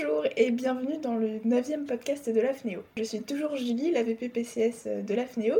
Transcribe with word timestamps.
Bonjour 0.00 0.24
et 0.36 0.50
bienvenue 0.50 0.98
dans 0.98 1.16
le 1.16 1.40
9 1.44 1.86
podcast 1.86 2.28
de 2.28 2.40
l'AFNEO. 2.40 2.82
Je 2.96 3.02
suis 3.02 3.20
toujours 3.20 3.56
Julie, 3.56 3.90
la 3.90 4.02
VPPCS 4.02 5.04
de 5.04 5.14
l'AFNEO, 5.14 5.56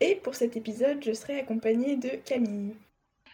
et 0.00 0.16
pour 0.16 0.34
cet 0.34 0.56
épisode, 0.56 0.98
je 1.04 1.12
serai 1.12 1.40
accompagnée 1.40 1.96
de 1.96 2.10
Camille. 2.24 2.74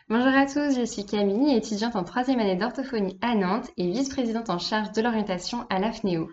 Bonjour 0.09 0.33
à 0.35 0.47
tous, 0.47 0.79
je 0.79 0.87
suis 0.87 1.05
Camille, 1.05 1.57
étudiante 1.57 1.97
en 1.97 2.05
troisième 2.05 2.39
année 2.39 2.57
d'orthophonie 2.57 3.19
à 3.21 3.35
Nantes 3.35 3.71
et 3.77 3.91
vice-présidente 3.91 4.49
en 4.49 4.59
charge 4.59 4.93
de 4.93 5.03
l'orientation 5.03 5.67
à 5.71 5.81
l'AFNEO. 5.81 6.31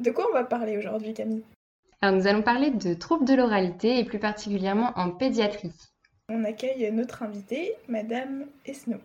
De 0.00 0.10
quoi 0.10 0.26
on 0.30 0.34
va 0.34 0.44
parler 0.44 0.76
aujourd'hui, 0.76 1.14
Camille? 1.14 1.44
Alors, 2.00 2.16
nous 2.16 2.26
allons 2.26 2.42
parler 2.42 2.70
de 2.70 2.94
troubles 2.94 3.26
de 3.26 3.34
l'oralité 3.34 3.98
et 3.98 4.04
plus 4.04 4.18
particulièrement 4.18 4.90
en 4.96 5.10
pédiatrie. 5.10 5.72
On 6.28 6.44
accueille 6.44 6.90
notre 6.90 7.22
invitée, 7.22 7.74
Madame 7.88 8.46
Esno. 8.66 8.96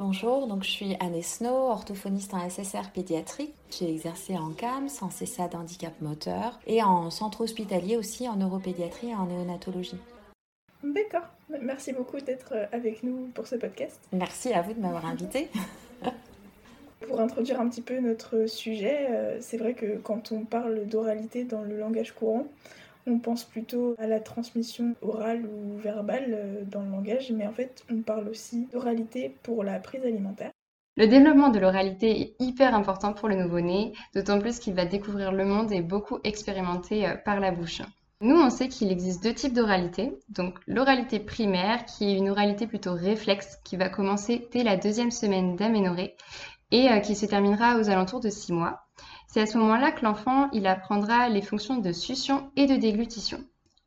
Bonjour, 0.00 0.46
donc 0.46 0.62
je 0.62 0.70
suis 0.70 0.96
Anne 1.00 1.16
Esno, 1.16 1.50
orthophoniste 1.50 2.32
en 2.32 2.48
SSR 2.48 2.92
pédiatrique. 2.94 3.52
J'ai 3.76 3.90
exercé 3.90 4.36
en 4.36 4.52
CAMS, 4.52 4.88
en 5.00 5.10
CESA 5.10 5.48
d'handicap 5.48 5.92
moteur 6.00 6.60
et 6.68 6.84
en 6.84 7.10
centre 7.10 7.40
hospitalier 7.40 7.96
aussi 7.96 8.28
en 8.28 8.36
neuropédiatrie 8.36 9.08
et 9.08 9.14
en 9.16 9.26
néonatologie. 9.26 9.98
D'accord, 10.84 11.26
merci 11.62 11.92
beaucoup 11.92 12.20
d'être 12.20 12.54
avec 12.70 13.02
nous 13.02 13.28
pour 13.34 13.48
ce 13.48 13.56
podcast. 13.56 14.00
Merci 14.12 14.52
à 14.52 14.62
vous 14.62 14.72
de 14.72 14.78
m'avoir 14.78 15.04
invité. 15.04 15.48
pour 17.08 17.20
introduire 17.20 17.60
un 17.60 17.68
petit 17.68 17.82
peu 17.82 17.98
notre 17.98 18.46
sujet, 18.46 19.08
euh, 19.10 19.38
c'est 19.40 19.56
vrai 19.56 19.74
que 19.74 19.96
quand 19.96 20.30
on 20.30 20.44
parle 20.44 20.86
d'oralité 20.86 21.42
dans 21.42 21.62
le 21.62 21.76
langage 21.76 22.12
courant, 22.12 22.46
on 23.08 23.18
pense 23.18 23.44
plutôt 23.44 23.94
à 23.98 24.06
la 24.06 24.20
transmission 24.20 24.94
orale 25.02 25.46
ou 25.46 25.76
verbale 25.78 26.26
euh, 26.28 26.64
dans 26.64 26.82
le 26.82 26.90
langage, 26.90 27.32
mais 27.32 27.46
en 27.46 27.52
fait, 27.52 27.84
on 27.90 28.02
parle 28.02 28.28
aussi 28.28 28.66
d'oralité 28.72 29.34
pour 29.42 29.64
la 29.64 29.78
prise 29.78 30.04
alimentaire. 30.04 30.50
Le 30.96 31.06
développement 31.06 31.50
de 31.50 31.60
l'oralité 31.60 32.20
est 32.20 32.34
hyper 32.40 32.74
important 32.74 33.12
pour 33.12 33.28
le 33.28 33.36
nouveau-né, 33.36 33.92
d'autant 34.14 34.40
plus 34.40 34.58
qu'il 34.58 34.74
va 34.74 34.84
découvrir 34.84 35.30
le 35.30 35.44
monde 35.44 35.72
et 35.72 35.80
beaucoup 35.80 36.18
expérimenter 36.24 37.06
euh, 37.06 37.14
par 37.16 37.40
la 37.40 37.52
bouche. 37.52 37.82
Nous, 38.20 38.34
on 38.34 38.50
sait 38.50 38.66
qu'il 38.66 38.90
existe 38.90 39.22
deux 39.22 39.32
types 39.32 39.52
d'oralité. 39.52 40.18
Donc, 40.28 40.58
l'oralité 40.66 41.20
primaire, 41.20 41.84
qui 41.84 42.10
est 42.10 42.16
une 42.16 42.28
oralité 42.28 42.66
plutôt 42.66 42.94
réflexe, 42.94 43.60
qui 43.62 43.76
va 43.76 43.88
commencer 43.88 44.48
dès 44.52 44.64
la 44.64 44.76
deuxième 44.76 45.12
semaine 45.12 45.54
d'aménorrhée 45.54 46.16
et 46.72 46.90
euh, 46.90 46.98
qui 46.98 47.14
se 47.14 47.26
terminera 47.26 47.78
aux 47.78 47.88
alentours 47.90 48.20
de 48.20 48.28
six 48.28 48.52
mois. 48.52 48.87
C'est 49.28 49.42
à 49.42 49.46
ce 49.46 49.58
moment-là 49.58 49.92
que 49.92 50.04
l'enfant 50.04 50.48
il 50.52 50.66
apprendra 50.66 51.28
les 51.28 51.42
fonctions 51.42 51.76
de 51.76 51.92
succion 51.92 52.50
et 52.56 52.66
de 52.66 52.76
déglutition. 52.76 53.38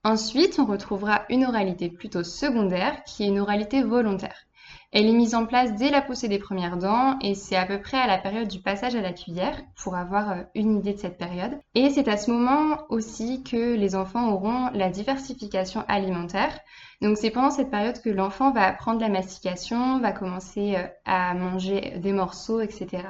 Ensuite, 0.03 0.59
on 0.59 0.65
retrouvera 0.65 1.25
une 1.29 1.45
oralité 1.45 1.89
plutôt 1.89 2.23
secondaire 2.23 3.03
qui 3.05 3.23
est 3.23 3.27
une 3.27 3.39
oralité 3.39 3.81
volontaire. 3.81 4.45
Elle 4.91 5.07
est 5.07 5.13
mise 5.13 5.35
en 5.35 5.45
place 5.45 5.73
dès 5.75 5.89
la 5.89 6.01
poussée 6.01 6.27
des 6.27 6.37
premières 6.37 6.77
dents 6.77 7.17
et 7.21 7.33
c'est 7.33 7.55
à 7.55 7.65
peu 7.65 7.79
près 7.79 7.97
à 7.97 8.07
la 8.07 8.17
période 8.17 8.49
du 8.49 8.59
passage 8.59 8.93
à 8.93 9.01
la 9.01 9.13
cuillère 9.13 9.59
pour 9.81 9.95
avoir 9.95 10.31
euh, 10.31 10.43
une 10.53 10.77
idée 10.77 10.93
de 10.93 10.99
cette 10.99 11.17
période. 11.17 11.57
Et 11.75 11.89
c'est 11.89 12.07
à 12.07 12.17
ce 12.17 12.29
moment 12.29 12.79
aussi 12.89 13.41
que 13.43 13.75
les 13.75 13.95
enfants 13.95 14.31
auront 14.31 14.69
la 14.73 14.89
diversification 14.89 15.85
alimentaire. 15.87 16.59
Donc 17.01 17.17
c'est 17.17 17.31
pendant 17.31 17.51
cette 17.51 17.71
période 17.71 18.01
que 18.01 18.09
l'enfant 18.09 18.51
va 18.51 18.67
apprendre 18.67 18.99
la 18.99 19.09
mastication, 19.09 19.99
va 19.99 20.11
commencer 20.11 20.75
euh, 20.75 20.87
à 21.05 21.33
manger 21.33 21.97
des 21.97 22.11
morceaux, 22.11 22.59
etc. 22.59 23.03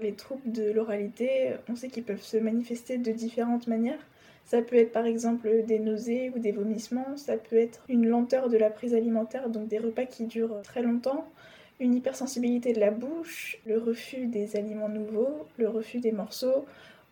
Les 0.00 0.14
troubles 0.14 0.50
de 0.50 0.70
l'oralité, 0.70 1.52
on 1.68 1.76
sait 1.76 1.88
qu'ils 1.88 2.04
peuvent 2.04 2.22
se 2.22 2.38
manifester 2.38 2.96
de 2.96 3.12
différentes 3.12 3.66
manières. 3.66 4.00
Ça 4.46 4.62
peut 4.62 4.76
être 4.76 4.92
par 4.92 5.04
exemple 5.04 5.48
des 5.66 5.78
nausées 5.78 6.32
ou 6.34 6.38
des 6.38 6.52
vomissements, 6.52 7.16
ça 7.16 7.36
peut 7.36 7.56
être 7.56 7.84
une 7.88 8.06
lenteur 8.06 8.48
de 8.48 8.56
la 8.56 8.70
prise 8.70 8.94
alimentaire, 8.94 9.50
donc 9.50 9.68
des 9.68 9.78
repas 9.78 10.06
qui 10.06 10.24
durent 10.24 10.62
très 10.62 10.82
longtemps, 10.82 11.28
une 11.78 11.94
hypersensibilité 11.94 12.72
de 12.72 12.80
la 12.80 12.90
bouche, 12.90 13.58
le 13.66 13.78
refus 13.78 14.26
des 14.26 14.56
aliments 14.56 14.88
nouveaux, 14.88 15.46
le 15.58 15.68
refus 15.68 16.00
des 16.00 16.12
morceaux 16.12 16.64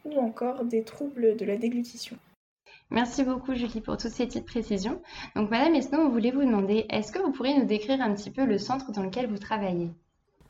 ou 0.04 0.18
encore 0.18 0.64
des 0.64 0.82
troubles 0.82 1.36
de 1.36 1.44
la 1.44 1.56
déglutition. 1.56 2.16
Merci 2.90 3.22
beaucoup 3.22 3.54
Julie 3.54 3.82
pour 3.82 3.98
toutes 3.98 4.12
ces 4.12 4.26
petites 4.26 4.46
précisions. 4.46 5.02
Donc 5.36 5.50
Madame 5.50 5.74
Esno, 5.74 5.98
on 6.00 6.08
voulait 6.08 6.30
vous 6.30 6.44
demander, 6.44 6.86
est-ce 6.88 7.12
que 7.12 7.18
vous 7.18 7.32
pourriez 7.32 7.58
nous 7.58 7.66
décrire 7.66 8.00
un 8.00 8.14
petit 8.14 8.30
peu 8.30 8.46
le 8.46 8.56
centre 8.56 8.92
dans 8.92 9.02
lequel 9.02 9.26
vous 9.26 9.38
travaillez? 9.38 9.90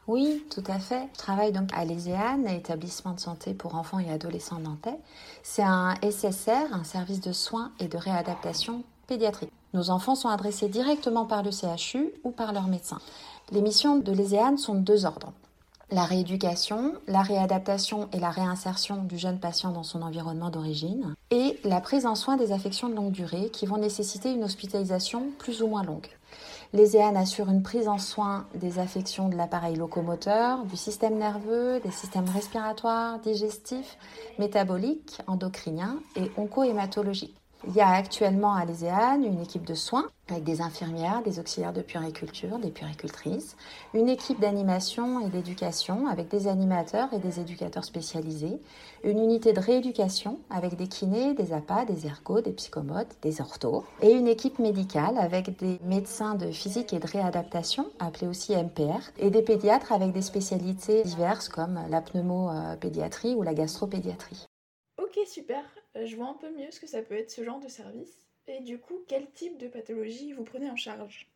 Oui, 0.08 0.42
tout 0.50 0.64
à 0.66 0.78
fait. 0.78 1.06
Je 1.12 1.19
travaille 1.19 1.52
donc 1.52 1.69
à 1.74 1.84
l'ESEAN, 1.84 2.46
établissement 2.46 3.12
de 3.12 3.20
santé 3.20 3.52
pour 3.52 3.74
enfants 3.74 3.98
et 3.98 4.10
adolescents 4.10 4.58
nantais. 4.58 4.98
C'est 5.42 5.62
un 5.62 5.94
SSR, 6.02 6.72
un 6.72 6.84
service 6.84 7.20
de 7.20 7.32
soins 7.32 7.72
et 7.78 7.88
de 7.88 7.98
réadaptation 7.98 8.84
pédiatrique. 9.06 9.52
Nos 9.74 9.91
enfants 9.91 10.14
sont 10.14 10.30
adressés 10.30 10.68
directement 10.68 11.26
par 11.26 11.42
le 11.42 11.50
CHU 11.50 12.10
ou 12.24 12.30
par 12.30 12.54
leur 12.54 12.68
médecin. 12.68 12.98
Les 13.52 13.60
missions 13.60 13.97
de 13.97 14.12
l'ESEAN 14.12 14.56
sont 14.56 14.74
de 14.74 14.80
deux 14.80 15.04
ordres. 15.04 15.32
La 15.91 16.04
rééducation, 16.04 16.94
la 17.06 17.22
réadaptation 17.22 18.08
et 18.12 18.18
la 18.18 18.30
réinsertion 18.30 19.04
du 19.04 19.18
jeune 19.18 19.38
patient 19.38 19.72
dans 19.72 19.82
son 19.82 20.02
environnement 20.02 20.50
d'origine, 20.50 21.14
et 21.30 21.58
la 21.64 21.80
prise 21.80 22.04
en 22.04 22.14
soin 22.14 22.36
des 22.36 22.52
affections 22.52 22.88
de 22.88 22.94
longue 22.94 23.12
durée 23.12 23.50
qui 23.50 23.66
vont 23.66 23.78
nécessiter 23.78 24.32
une 24.32 24.44
hospitalisation 24.44 25.30
plus 25.38 25.62
ou 25.62 25.66
moins 25.66 25.82
longue. 25.82 26.08
Les 26.74 26.96
EAN 26.96 27.16
assurent 27.16 27.48
une 27.48 27.62
prise 27.62 27.88
en 27.88 27.96
soin 27.96 28.46
des 28.54 28.78
affections 28.78 29.30
de 29.30 29.36
l'appareil 29.36 29.76
locomoteur, 29.76 30.64
du 30.66 30.76
système 30.76 31.16
nerveux, 31.16 31.80
des 31.80 31.90
systèmes 31.90 32.28
respiratoires, 32.28 33.18
digestifs, 33.20 33.96
métaboliques, 34.38 35.18
endocriniens 35.26 35.98
et 36.14 36.30
oncohématologiques. 36.36 37.38
Il 37.66 37.74
y 37.74 37.80
a 37.80 37.88
actuellement 37.88 38.54
à 38.54 38.64
l'ESEAN 38.64 39.20
une 39.22 39.41
équipe 39.41 39.66
de 39.66 39.74
soins 39.74 40.06
avec 40.30 40.44
des 40.44 40.60
infirmières, 40.60 41.22
des 41.22 41.41
auxiliaires 41.41 41.72
de 41.72 41.82
puriculture, 41.82 42.58
des 42.58 42.70
puricultrices, 42.70 43.56
une 43.94 44.08
équipe 44.08 44.38
d'animation 44.38 45.26
et 45.26 45.28
d'éducation 45.28 46.06
avec 46.06 46.28
des 46.28 46.47
animateurs 46.47 47.12
et 47.12 47.18
des 47.18 47.41
éducateurs 47.41 47.84
spécialisés, 47.84 48.60
une 49.02 49.18
unité 49.18 49.52
de 49.52 49.58
rééducation 49.58 50.38
avec 50.50 50.76
des 50.76 50.86
kinés, 50.86 51.34
des 51.34 51.52
APA, 51.52 51.84
des 51.84 52.06
ergots, 52.06 52.42
des 52.42 52.52
psychomotes, 52.52 53.16
des 53.22 53.41
orthos, 53.41 53.84
et 54.02 54.12
une 54.12 54.28
équipe 54.28 54.60
médicale 54.60 55.18
avec 55.18 55.58
des 55.58 55.80
médecins 55.84 56.36
de 56.36 56.52
physique 56.52 56.92
et 56.92 57.00
de 57.00 57.06
réadaptation, 57.06 57.86
appelés 57.98 58.28
aussi 58.28 58.54
MPR, 58.54 59.10
et 59.18 59.30
des 59.30 59.42
pédiatres 59.42 59.92
avec 59.92 60.12
des 60.12 60.22
spécialités 60.22 61.02
diverses 61.02 61.48
comme 61.48 61.80
la 61.88 62.02
pneumopédiatrie 62.02 63.34
ou 63.34 63.42
la 63.42 63.54
gastropédiatrie. 63.54 64.47
Ok, 65.02 65.18
super. 65.26 65.64
Euh, 65.98 66.06
je 66.06 66.16
vois 66.16 66.28
un 66.28 66.34
peu 66.34 66.50
mieux 66.50 66.70
ce 66.70 66.81
que 66.81 66.86
ça 66.86 67.03
peut 67.03 67.14
être 67.14 67.31
ce 67.31 67.42
genre 67.42 67.60
de 67.60 67.69
service. 67.69 68.26
Et 68.47 68.60
du 68.60 68.78
coup, 68.78 68.94
quel 69.06 69.31
type 69.31 69.59
de 69.59 69.69
pathologie 69.69 70.32
vous 70.32 70.44
prenez 70.44 70.70
en 70.70 70.76
charge? 70.76 71.28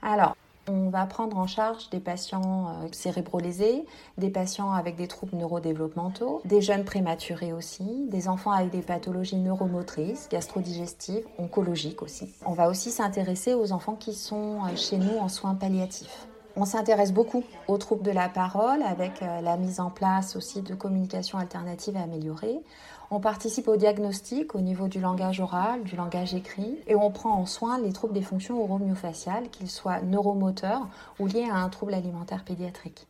Alors, 0.00 0.36
on 0.68 0.90
va 0.90 1.06
prendre 1.06 1.36
en 1.36 1.46
charge 1.46 1.90
des 1.90 2.00
patients 2.00 2.68
euh, 2.68 2.88
cérébrolésés, 2.92 3.84
des 4.16 4.30
patients 4.30 4.72
avec 4.72 4.96
des 4.96 5.08
troubles 5.08 5.36
neurodéveloppementaux, 5.36 6.40
des 6.44 6.62
jeunes 6.62 6.84
prématurés 6.84 7.52
aussi, 7.52 8.06
des 8.08 8.28
enfants 8.28 8.52
avec 8.52 8.70
des 8.70 8.82
pathologies 8.82 9.36
neuromotrices, 9.36 10.28
gastrodigestives, 10.30 11.26
oncologiques 11.38 12.02
aussi. 12.02 12.32
On 12.46 12.52
va 12.52 12.68
aussi 12.68 12.90
s'intéresser 12.90 13.54
aux 13.54 13.72
enfants 13.72 13.96
qui 13.96 14.14
sont 14.14 14.60
euh, 14.64 14.76
chez 14.76 14.98
nous 14.98 15.18
en 15.18 15.28
soins 15.28 15.54
palliatifs. 15.54 16.28
On 16.56 16.64
s'intéresse 16.64 17.12
beaucoup 17.12 17.44
aux 17.66 17.78
troubles 17.78 18.02
de 18.02 18.10
la 18.10 18.28
parole 18.28 18.82
avec 18.82 19.20
la 19.20 19.56
mise 19.56 19.80
en 19.80 19.90
place 19.90 20.36
aussi 20.36 20.60
de 20.62 20.74
communication 20.74 21.38
alternative 21.38 21.96
améliorée. 21.96 22.62
On 23.10 23.20
participe 23.20 23.68
au 23.68 23.76
diagnostic 23.76 24.54
au 24.54 24.60
niveau 24.60 24.88
du 24.88 24.98
langage 24.98 25.40
oral, 25.40 25.82
du 25.82 25.96
langage 25.96 26.34
écrit, 26.34 26.78
et 26.86 26.94
on 26.94 27.10
prend 27.10 27.34
en 27.34 27.44
soin 27.44 27.78
les 27.78 27.92
troubles 27.92 28.14
des 28.14 28.22
fonctions 28.22 28.62
oromyofasciales, 28.62 29.50
qu'ils 29.50 29.70
soient 29.70 30.00
neuromoteurs 30.00 30.88
ou 31.18 31.26
liés 31.26 31.48
à 31.50 31.56
un 31.56 31.68
trouble 31.68 31.92
alimentaire 31.92 32.42
pédiatrique. 32.42 33.06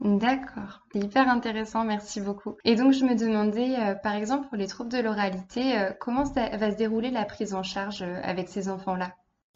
D'accord, 0.00 0.82
hyper 0.94 1.28
intéressant, 1.28 1.84
merci 1.84 2.20
beaucoup. 2.20 2.56
Et 2.64 2.76
donc 2.76 2.92
je 2.92 3.04
me 3.04 3.16
demandais, 3.16 3.76
euh, 3.78 3.94
par 3.94 4.14
exemple, 4.14 4.48
pour 4.48 4.56
les 4.56 4.68
troubles 4.68 4.90
de 4.90 4.98
l'oralité, 4.98 5.78
euh, 5.78 5.92
comment 5.98 6.22
va 6.22 6.70
se 6.70 6.76
dérouler 6.76 7.10
la 7.10 7.24
prise 7.24 7.54
en 7.54 7.64
charge 7.64 8.02
euh, 8.02 8.20
avec 8.22 8.48
ces 8.48 8.68
enfants-là? 8.68 9.12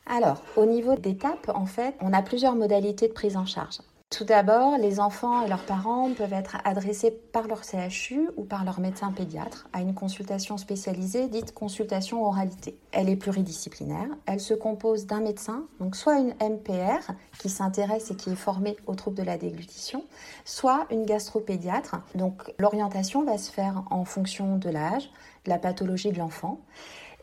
Alors, 0.06 0.42
au 0.56 0.66
niveau 0.66 0.94
d'étapes, 0.96 1.50
en 1.54 1.66
fait, 1.66 1.94
on 2.00 2.12
a 2.12 2.22
plusieurs 2.22 2.56
modalités 2.56 3.08
de 3.08 3.12
prise 3.12 3.36
en 3.36 3.46
charge. 3.46 3.78
Tout 4.12 4.24
d'abord, 4.24 4.76
les 4.76 5.00
enfants 5.00 5.42
et 5.42 5.48
leurs 5.48 5.64
parents 5.64 6.10
peuvent 6.12 6.34
être 6.34 6.58
adressés 6.64 7.10
par 7.10 7.48
leur 7.48 7.62
CHU 7.64 8.28
ou 8.36 8.44
par 8.44 8.62
leur 8.62 8.78
médecin 8.78 9.10
pédiatre 9.10 9.70
à 9.72 9.80
une 9.80 9.94
consultation 9.94 10.58
spécialisée 10.58 11.28
dite 11.28 11.54
consultation 11.54 12.22
oralité. 12.22 12.76
Elle 12.90 13.08
est 13.08 13.16
pluridisciplinaire. 13.16 14.08
Elle 14.26 14.40
se 14.40 14.52
compose 14.52 15.06
d'un 15.06 15.20
médecin, 15.20 15.64
donc 15.80 15.96
soit 15.96 16.18
une 16.18 16.34
MPR 16.42 17.10
qui 17.38 17.48
s'intéresse 17.48 18.10
et 18.10 18.14
qui 18.14 18.28
est 18.28 18.36
formée 18.36 18.76
aux 18.86 18.96
troubles 18.96 19.16
de 19.16 19.22
la 19.22 19.38
déglutition, 19.38 20.04
soit 20.44 20.86
une 20.90 21.06
gastropédiatre. 21.06 21.96
Donc 22.14 22.52
l'orientation 22.58 23.24
va 23.24 23.38
se 23.38 23.50
faire 23.50 23.82
en 23.90 24.04
fonction 24.04 24.58
de 24.58 24.68
l'âge, 24.68 25.10
de 25.46 25.50
la 25.50 25.58
pathologie 25.58 26.12
de 26.12 26.18
l'enfant. 26.18 26.60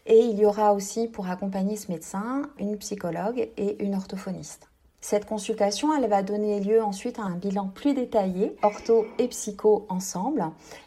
Et 0.09 0.25
il 0.25 0.39
y 0.39 0.45
aura 0.45 0.73
aussi 0.73 1.07
pour 1.07 1.29
accompagner 1.29 1.75
ce 1.75 1.91
médecin 1.91 2.41
une 2.57 2.77
psychologue 2.77 3.47
et 3.57 3.83
une 3.83 3.93
orthophoniste. 3.93 4.67
Cette 5.01 5.25
consultation, 5.25 5.95
elle 5.95 6.09
va 6.09 6.23
donner 6.23 6.59
lieu 6.59 6.83
ensuite 6.83 7.19
à 7.19 7.23
un 7.23 7.35
bilan 7.35 7.67
plus 7.67 7.93
détaillé, 7.93 8.55
ortho 8.63 9.05
et 9.19 9.27
psycho 9.27 9.85
ensemble, 9.87 10.43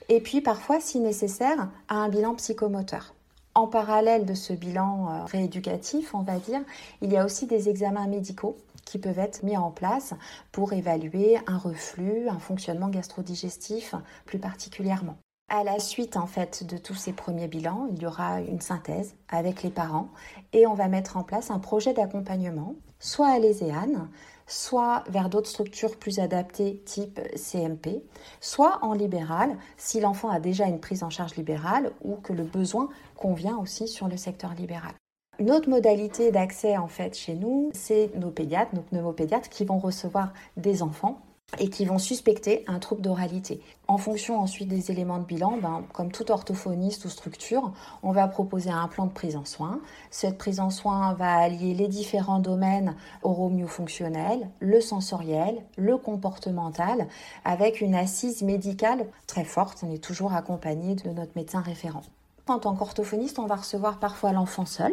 et 0.08 0.20
puis 0.20 0.40
parfois, 0.40 0.80
si 0.80 0.98
nécessaire, 0.98 1.70
à 1.88 1.94
un 1.94 2.08
bilan 2.08 2.34
psychomoteur. 2.34 3.14
En 3.54 3.68
parallèle 3.68 4.26
de 4.26 4.34
ce 4.34 4.52
bilan 4.54 5.08
euh, 5.08 5.24
rééducatif, 5.24 6.14
on 6.14 6.22
va 6.22 6.38
dire, 6.38 6.60
il 7.00 7.12
y 7.12 7.16
a 7.16 7.24
aussi 7.24 7.46
des 7.46 7.68
examens 7.68 8.08
médicaux 8.08 8.56
qui 8.84 8.98
peuvent 8.98 9.20
être 9.20 9.44
mis 9.44 9.56
en 9.56 9.70
place 9.70 10.14
pour 10.50 10.72
évaluer 10.72 11.38
un 11.46 11.58
reflux, 11.58 12.28
un 12.28 12.40
fonctionnement 12.40 12.88
gastrodigestif 12.88 13.94
plus 14.26 14.40
particulièrement. 14.40 15.16
À 15.54 15.64
la 15.64 15.78
suite 15.80 16.16
en 16.16 16.26
fait 16.26 16.64
de 16.64 16.78
tous 16.78 16.94
ces 16.94 17.12
premiers 17.12 17.46
bilans, 17.46 17.86
il 17.92 18.00
y 18.00 18.06
aura 18.06 18.40
une 18.40 18.62
synthèse 18.62 19.14
avec 19.28 19.62
les 19.62 19.68
parents 19.68 20.08
et 20.54 20.66
on 20.66 20.72
va 20.72 20.88
mettre 20.88 21.18
en 21.18 21.24
place 21.24 21.50
un 21.50 21.58
projet 21.58 21.92
d'accompagnement, 21.92 22.74
soit 23.00 23.28
à 23.28 23.38
l'ESEAN, 23.38 24.08
soit 24.46 25.04
vers 25.10 25.28
d'autres 25.28 25.50
structures 25.50 25.98
plus 25.98 26.20
adaptées 26.20 26.80
type 26.86 27.20
CMP, 27.36 28.02
soit 28.40 28.78
en 28.80 28.94
libéral 28.94 29.58
si 29.76 30.00
l'enfant 30.00 30.30
a 30.30 30.40
déjà 30.40 30.64
une 30.64 30.80
prise 30.80 31.02
en 31.02 31.10
charge 31.10 31.36
libérale 31.36 31.92
ou 32.00 32.14
que 32.14 32.32
le 32.32 32.44
besoin 32.44 32.88
convient 33.14 33.58
aussi 33.58 33.88
sur 33.88 34.08
le 34.08 34.16
secteur 34.16 34.54
libéral. 34.54 34.94
Une 35.38 35.50
autre 35.50 35.68
modalité 35.68 36.30
d'accès 36.30 36.78
en 36.78 36.88
fait 36.88 37.14
chez 37.14 37.34
nous, 37.34 37.68
c'est 37.74 38.10
nos 38.16 38.30
pédiatres, 38.30 38.74
nos 38.74 38.80
pneumopédiatres 38.80 39.50
qui 39.50 39.66
vont 39.66 39.78
recevoir 39.78 40.32
des 40.56 40.82
enfants 40.82 41.20
et 41.58 41.68
qui 41.68 41.84
vont 41.84 41.98
suspecter 41.98 42.64
un 42.66 42.78
trouble 42.78 43.02
d'oralité. 43.02 43.60
En 43.88 43.98
fonction 43.98 44.38
ensuite 44.38 44.68
des 44.68 44.90
éléments 44.90 45.18
de 45.18 45.24
bilan, 45.24 45.58
ben, 45.60 45.84
comme 45.92 46.10
tout 46.10 46.30
orthophoniste 46.30 47.04
ou 47.04 47.08
structure, 47.08 47.72
on 48.02 48.12
va 48.12 48.26
proposer 48.26 48.70
un 48.70 48.88
plan 48.88 49.06
de 49.06 49.12
prise 49.12 49.36
en 49.36 49.44
soin. 49.44 49.80
Cette 50.10 50.38
prise 50.38 50.60
en 50.60 50.70
soin 50.70 51.12
va 51.14 51.34
allier 51.34 51.74
les 51.74 51.88
différents 51.88 52.38
domaines 52.38 52.96
oromyofonctionnels, 53.22 54.48
le 54.60 54.80
sensoriel, 54.80 55.62
le 55.76 55.98
comportemental, 55.98 57.06
avec 57.44 57.80
une 57.80 57.94
assise 57.94 58.42
médicale 58.42 59.06
très 59.26 59.44
forte. 59.44 59.84
On 59.86 59.92
est 59.92 60.02
toujours 60.02 60.32
accompagné 60.32 60.94
de 60.94 61.10
notre 61.10 61.32
médecin 61.36 61.60
référent. 61.60 62.02
En 62.48 62.58
tant 62.58 62.74
qu'orthophoniste, 62.74 63.38
on 63.38 63.46
va 63.46 63.56
recevoir 63.56 63.98
parfois 63.98 64.32
l'enfant 64.32 64.66
seul, 64.66 64.92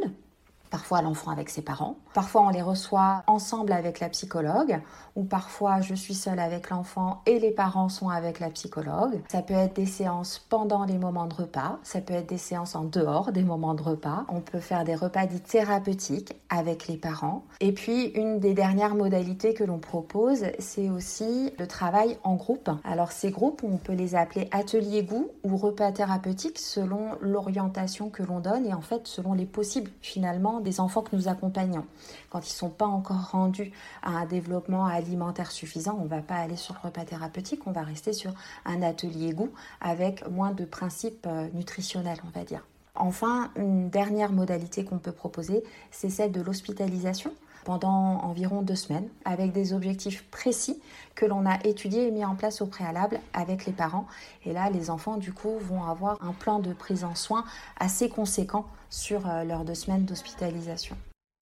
parfois 0.70 1.02
l'enfant 1.02 1.32
avec 1.32 1.50
ses 1.50 1.62
parents, 1.62 1.96
parfois 2.14 2.44
on 2.44 2.50
les 2.50 2.62
reçoit 2.62 3.24
ensemble 3.28 3.72
avec 3.72 4.00
la 4.00 4.10
psychologue, 4.10 4.82
ou 5.16 5.24
parfois 5.24 5.82
je 5.82 5.96
suis 5.96 6.14
seule 6.14 6.40
avec 6.40 6.70
l'enfant 6.70 7.22
et 7.26 7.40
les 7.40 7.52
parents 7.52 7.90
sont 7.90 8.10
avec 8.10 8.40
la 8.40 8.50
psychologue. 8.50 9.22
Ça 9.32 9.42
peut 9.42 9.54
être 9.54 9.76
des 9.76 9.86
séances 9.86 10.40
pendant 10.50 10.86
les 10.86 10.98
moments 10.98 11.28
de 11.28 11.34
repas, 11.34 11.80
ça 11.84 12.02
peut 12.02 12.14
être 12.14 12.30
des 12.30 12.38
séances 12.38 12.76
en 12.76 12.84
dehors 12.84 13.32
des 13.32 13.44
moments 13.44 13.74
de 13.74 13.82
repas. 13.82 14.26
On 14.30 14.42
peut 14.42 14.60
faire 14.60 14.84
des 14.84 14.96
repas 14.96 15.26
dits 15.26 15.42
thérapeutiques 15.42 16.34
avec 16.50 16.88
les 16.88 16.98
parents. 16.98 17.44
Et 17.60 17.72
puis 17.72 18.06
une 18.08 18.40
des 18.40 18.54
dernières 18.54 18.96
modalités 18.96 19.54
que 19.54 19.64
l'on 19.64 19.80
propose, 19.80 20.46
c'est 20.60 20.90
aussi 20.90 21.54
le 21.58 21.68
travail 21.68 22.18
en 22.24 22.36
groupe. 22.36 22.70
Alors 22.84 23.12
ces 23.12 23.32
groupes, 23.32 23.64
on 23.64 23.78
peut 23.78 23.94
les 23.94 24.16
appeler 24.16 24.48
ateliers 24.52 25.04
goût 25.04 25.30
ou 25.44 25.58
repas 25.58 25.92
thérapeutiques 25.92 26.60
selon 26.60 27.12
l'orientation 27.22 28.10
que 28.10 28.24
l'on 28.24 28.40
donne 28.40 28.66
et 28.66 28.74
en 28.74 28.82
fait 28.82 29.08
selon 29.08 29.34
les 29.34 29.46
possibles 29.46 29.92
finalement 30.02 30.59
des 30.62 30.80
enfants 30.80 31.02
que 31.02 31.16
nous 31.16 31.28
accompagnons. 31.28 31.86
Quand 32.30 32.40
ils 32.40 32.54
ne 32.54 32.58
sont 32.58 32.70
pas 32.70 32.86
encore 32.86 33.32
rendus 33.32 33.72
à 34.04 34.12
un 34.12 34.26
développement 34.26 34.86
alimentaire 34.86 35.52
suffisant, 35.52 35.98
on 36.00 36.04
ne 36.04 36.10
va 36.10 36.22
pas 36.22 36.36
aller 36.36 36.56
sur 36.56 36.76
le 36.76 36.88
repas 36.88 37.06
thérapeutique, 37.06 37.68
on 37.68 37.72
va 37.72 37.84
rester 37.84 38.14
sur 38.14 38.34
un 38.66 38.82
atelier 38.82 39.34
goût 39.34 39.52
avec 39.82 40.28
moins 40.30 40.52
de 40.52 40.66
principes 40.66 41.26
euh, 41.28 41.48
nutritionnels, 41.54 42.20
on 42.26 42.38
va 42.38 42.46
dire. 42.46 42.66
Enfin, 42.96 43.52
une 43.56 43.90
dernière 43.90 44.32
modalité 44.32 44.84
qu'on 44.84 45.00
peut 45.00 45.12
proposer, 45.12 45.64
c'est 45.92 46.10
celle 46.10 46.32
de 46.32 46.42
l'hospitalisation 46.42 47.34
pendant 47.64 48.22
environ 48.24 48.62
deux 48.62 48.76
semaines 48.76 49.08
avec 49.26 49.52
des 49.52 49.74
objectifs 49.74 50.24
précis 50.30 50.82
que 51.16 51.26
l'on 51.26 51.46
a 51.46 51.58
étudiés 51.66 52.08
et 52.08 52.12
mis 52.12 52.26
en 52.26 52.36
place 52.36 52.62
au 52.62 52.66
préalable 52.66 53.20
avec 53.34 53.66
les 53.66 53.74
parents. 53.74 54.08
Et 54.46 54.54
là, 54.54 54.70
les 54.70 54.90
enfants, 54.90 55.18
du 55.18 55.34
coup, 55.34 55.58
vont 55.60 55.84
avoir 55.84 56.18
un 56.22 56.34
plan 56.34 56.60
de 56.60 56.74
prise 56.74 57.04
en 57.04 57.16
soin 57.16 57.44
assez 57.80 58.10
conséquent 58.10 58.66
sur 58.90 59.28
euh, 59.28 59.44
leurs 59.44 59.66
deux 59.66 59.76
semaines 59.76 60.06
d'hospitalisation. 60.06 60.96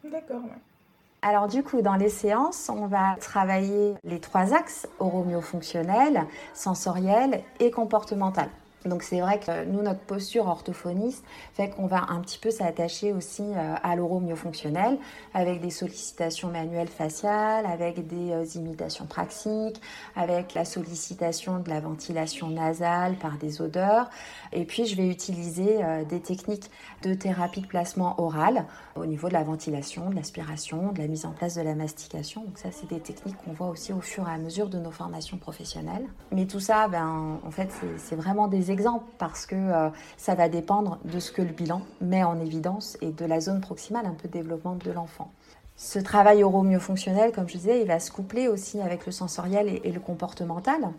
D'accord. 0.04 0.42
Alors 1.22 1.48
du 1.48 1.64
coup, 1.64 1.82
dans 1.82 1.96
les 1.96 2.10
séances, 2.10 2.70
on 2.70 2.86
va 2.86 3.16
travailler 3.20 3.96
les 4.04 4.20
trois 4.20 4.54
axes, 4.54 4.88
oromyofonctionnel, 5.00 6.26
sensoriel 6.54 7.44
et 7.60 7.72
comportemental. 7.72 8.50
Donc 8.86 9.04
c'est 9.04 9.20
vrai 9.20 9.40
que 9.40 9.66
nous, 9.66 9.82
notre 9.82 10.00
posture 10.02 10.48
orthophoniste 10.48 11.24
fait 11.54 11.70
qu'on 11.70 11.88
va 11.88 12.06
un 12.10 12.22
petit 12.22 12.40
peu 12.40 12.52
s'attacher 12.52 13.12
aussi 13.12 13.42
euh, 13.44 13.76
à 13.82 13.96
l'oro-myofonctionnel 13.96 14.98
avec 15.34 15.62
des 15.62 15.70
sollicitations 15.70 16.50
manuelles 16.50 16.88
faciales, 16.88 17.66
avec 17.66 18.08
des 18.08 18.32
euh, 18.32 18.46
imitations 18.56 19.06
praxiques, 19.06 19.82
avec 20.16 20.54
la 20.54 20.64
sollicitation 20.64 21.60
de 21.60 21.70
la 21.70 21.80
ventilation 21.80 22.50
nasale 22.50 23.16
par 23.16 23.38
des 23.38 23.62
odeurs. 23.62 24.10
Et 24.54 24.64
puis 24.64 24.86
je 24.86 24.96
vais 24.96 25.08
utiliser 25.08 25.84
euh, 25.84 26.04
des 26.06 26.22
techniques 26.22 26.70
de 27.02 27.14
thérapie 27.14 27.62
de 27.62 27.68
placement 27.68 28.20
oral 28.22 28.66
au 28.96 29.06
niveau 29.06 29.28
de 29.28 29.34
la 29.34 29.44
ventilation, 29.44 30.10
de 30.10 30.16
l'aspiration, 30.16 30.92
de 30.92 31.00
la 31.00 31.08
mise 31.08 31.26
en 31.26 31.32
place 31.32 31.56
de 31.56 31.62
la 31.62 31.76
mastication. 31.76 32.44
Donc 32.44 32.58
ça, 32.58 32.70
c'est 32.72 32.90
des 32.90 33.00
techniques 33.00 33.38
qu'on 33.44 33.54
voit 33.54 33.68
aussi 33.68 33.92
au 33.94 34.02
fur 34.02 34.28
et 34.28 34.32
à 34.32 34.38
mesure 34.38 34.70
de 34.70 34.80
nos 34.80 34.92
formations 34.92 35.38
professionnelles. 35.38 36.06
Mais 36.32 36.46
tout 36.46 36.60
ça, 36.60 36.88
ben, 36.88 37.40
en 37.46 37.52
fait, 37.52 37.70
c'est 37.98 38.16
vraiment 38.16 38.48
des 38.48 38.67
exemples 38.70 39.06
parce 39.18 39.46
que 39.46 39.56
euh, 39.56 39.90
ça 40.18 40.36
va 40.36 40.50
dépendre 40.50 41.00
de 41.06 41.20
ce 41.20 41.32
que 41.32 41.42
le 41.42 41.52
bilan 41.52 41.82
met 42.02 42.24
en 42.24 42.40
évidence 42.40 42.98
et 43.02 43.12
de 43.12 43.26
la 43.26 43.40
zone 43.40 43.62
proximale, 43.62 44.06
un 44.06 44.14
peu 44.14 44.28
de 44.28 44.34
développement 44.34 44.76
de 44.76 44.92
l'enfant. 44.92 45.32
Ce 45.76 46.00
travail 46.00 46.44
fonctionnel, 46.80 47.32
comme 47.32 47.48
je 47.48 47.58
disais, 47.58 47.82
il 47.82 47.88
va 47.88 48.00
se 48.00 48.12
coupler 48.12 48.48
aussi 48.48 48.82
avec 48.82 49.06
le 49.06 49.12
sensoriel 49.12 49.80
et 49.84 49.92
le 49.92 50.00
comportemental. 50.00 50.92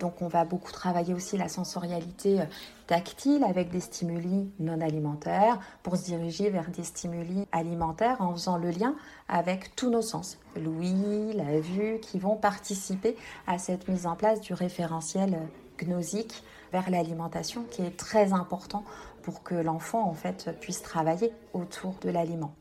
Donc 0.00 0.22
on 0.22 0.28
va 0.28 0.44
beaucoup 0.44 0.72
travailler 0.72 1.14
aussi 1.14 1.36
la 1.36 1.48
sensorialité 1.48 2.40
euh, 2.40 2.44
tactile 2.86 3.44
avec 3.44 3.70
des 3.70 3.80
stimuli 3.80 4.50
non 4.58 4.80
alimentaires 4.80 5.60
pour 5.82 5.96
se 5.96 6.04
diriger 6.04 6.50
vers 6.50 6.68
des 6.70 6.82
stimuli 6.82 7.46
alimentaires 7.52 8.20
en 8.20 8.32
faisant 8.32 8.58
le 8.58 8.70
lien 8.70 8.96
avec 9.28 9.76
tous 9.76 9.90
nos 9.90 10.02
sens, 10.02 10.38
l'ouïe, 10.56 11.32
la 11.34 11.60
vue, 11.60 12.00
qui 12.00 12.18
vont 12.18 12.34
participer 12.34 13.16
à 13.46 13.58
cette 13.58 13.86
mise 13.88 14.06
en 14.06 14.16
place 14.16 14.40
du 14.40 14.52
référentiel 14.52 15.34
euh, 15.34 15.84
gnosique 15.84 16.42
l'alimentation 16.88 17.64
qui 17.70 17.82
est 17.82 17.96
très 17.96 18.32
important 18.32 18.84
pour 19.22 19.42
que 19.42 19.54
l'enfant 19.54 20.02
en 20.08 20.14
fait 20.14 20.50
puisse 20.60 20.82
travailler 20.82 21.32
autour 21.52 21.94
de 22.02 22.10
l'aliment. 22.10 22.54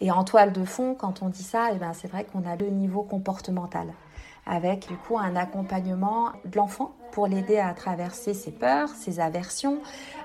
Et 0.00 0.10
en 0.10 0.24
toile 0.24 0.52
de 0.52 0.64
fond, 0.64 0.94
quand 0.94 1.22
on 1.22 1.28
dit 1.28 1.42
ça, 1.42 1.68
eh 1.72 1.78
ben, 1.78 1.92
c'est 1.92 2.08
vrai 2.08 2.24
qu'on 2.24 2.48
a 2.48 2.56
le 2.56 2.68
niveau 2.68 3.02
comportemental 3.02 3.92
avec 4.46 4.88
du 4.88 4.96
coup 4.96 5.18
un 5.18 5.36
accompagnement 5.36 6.32
de 6.44 6.56
l'enfant 6.56 6.92
pour 7.12 7.26
l'aider 7.26 7.58
à 7.58 7.74
traverser 7.74 8.34
ses 8.34 8.50
peurs, 8.50 8.88
ses 8.88 9.20
aversions, 9.20 9.78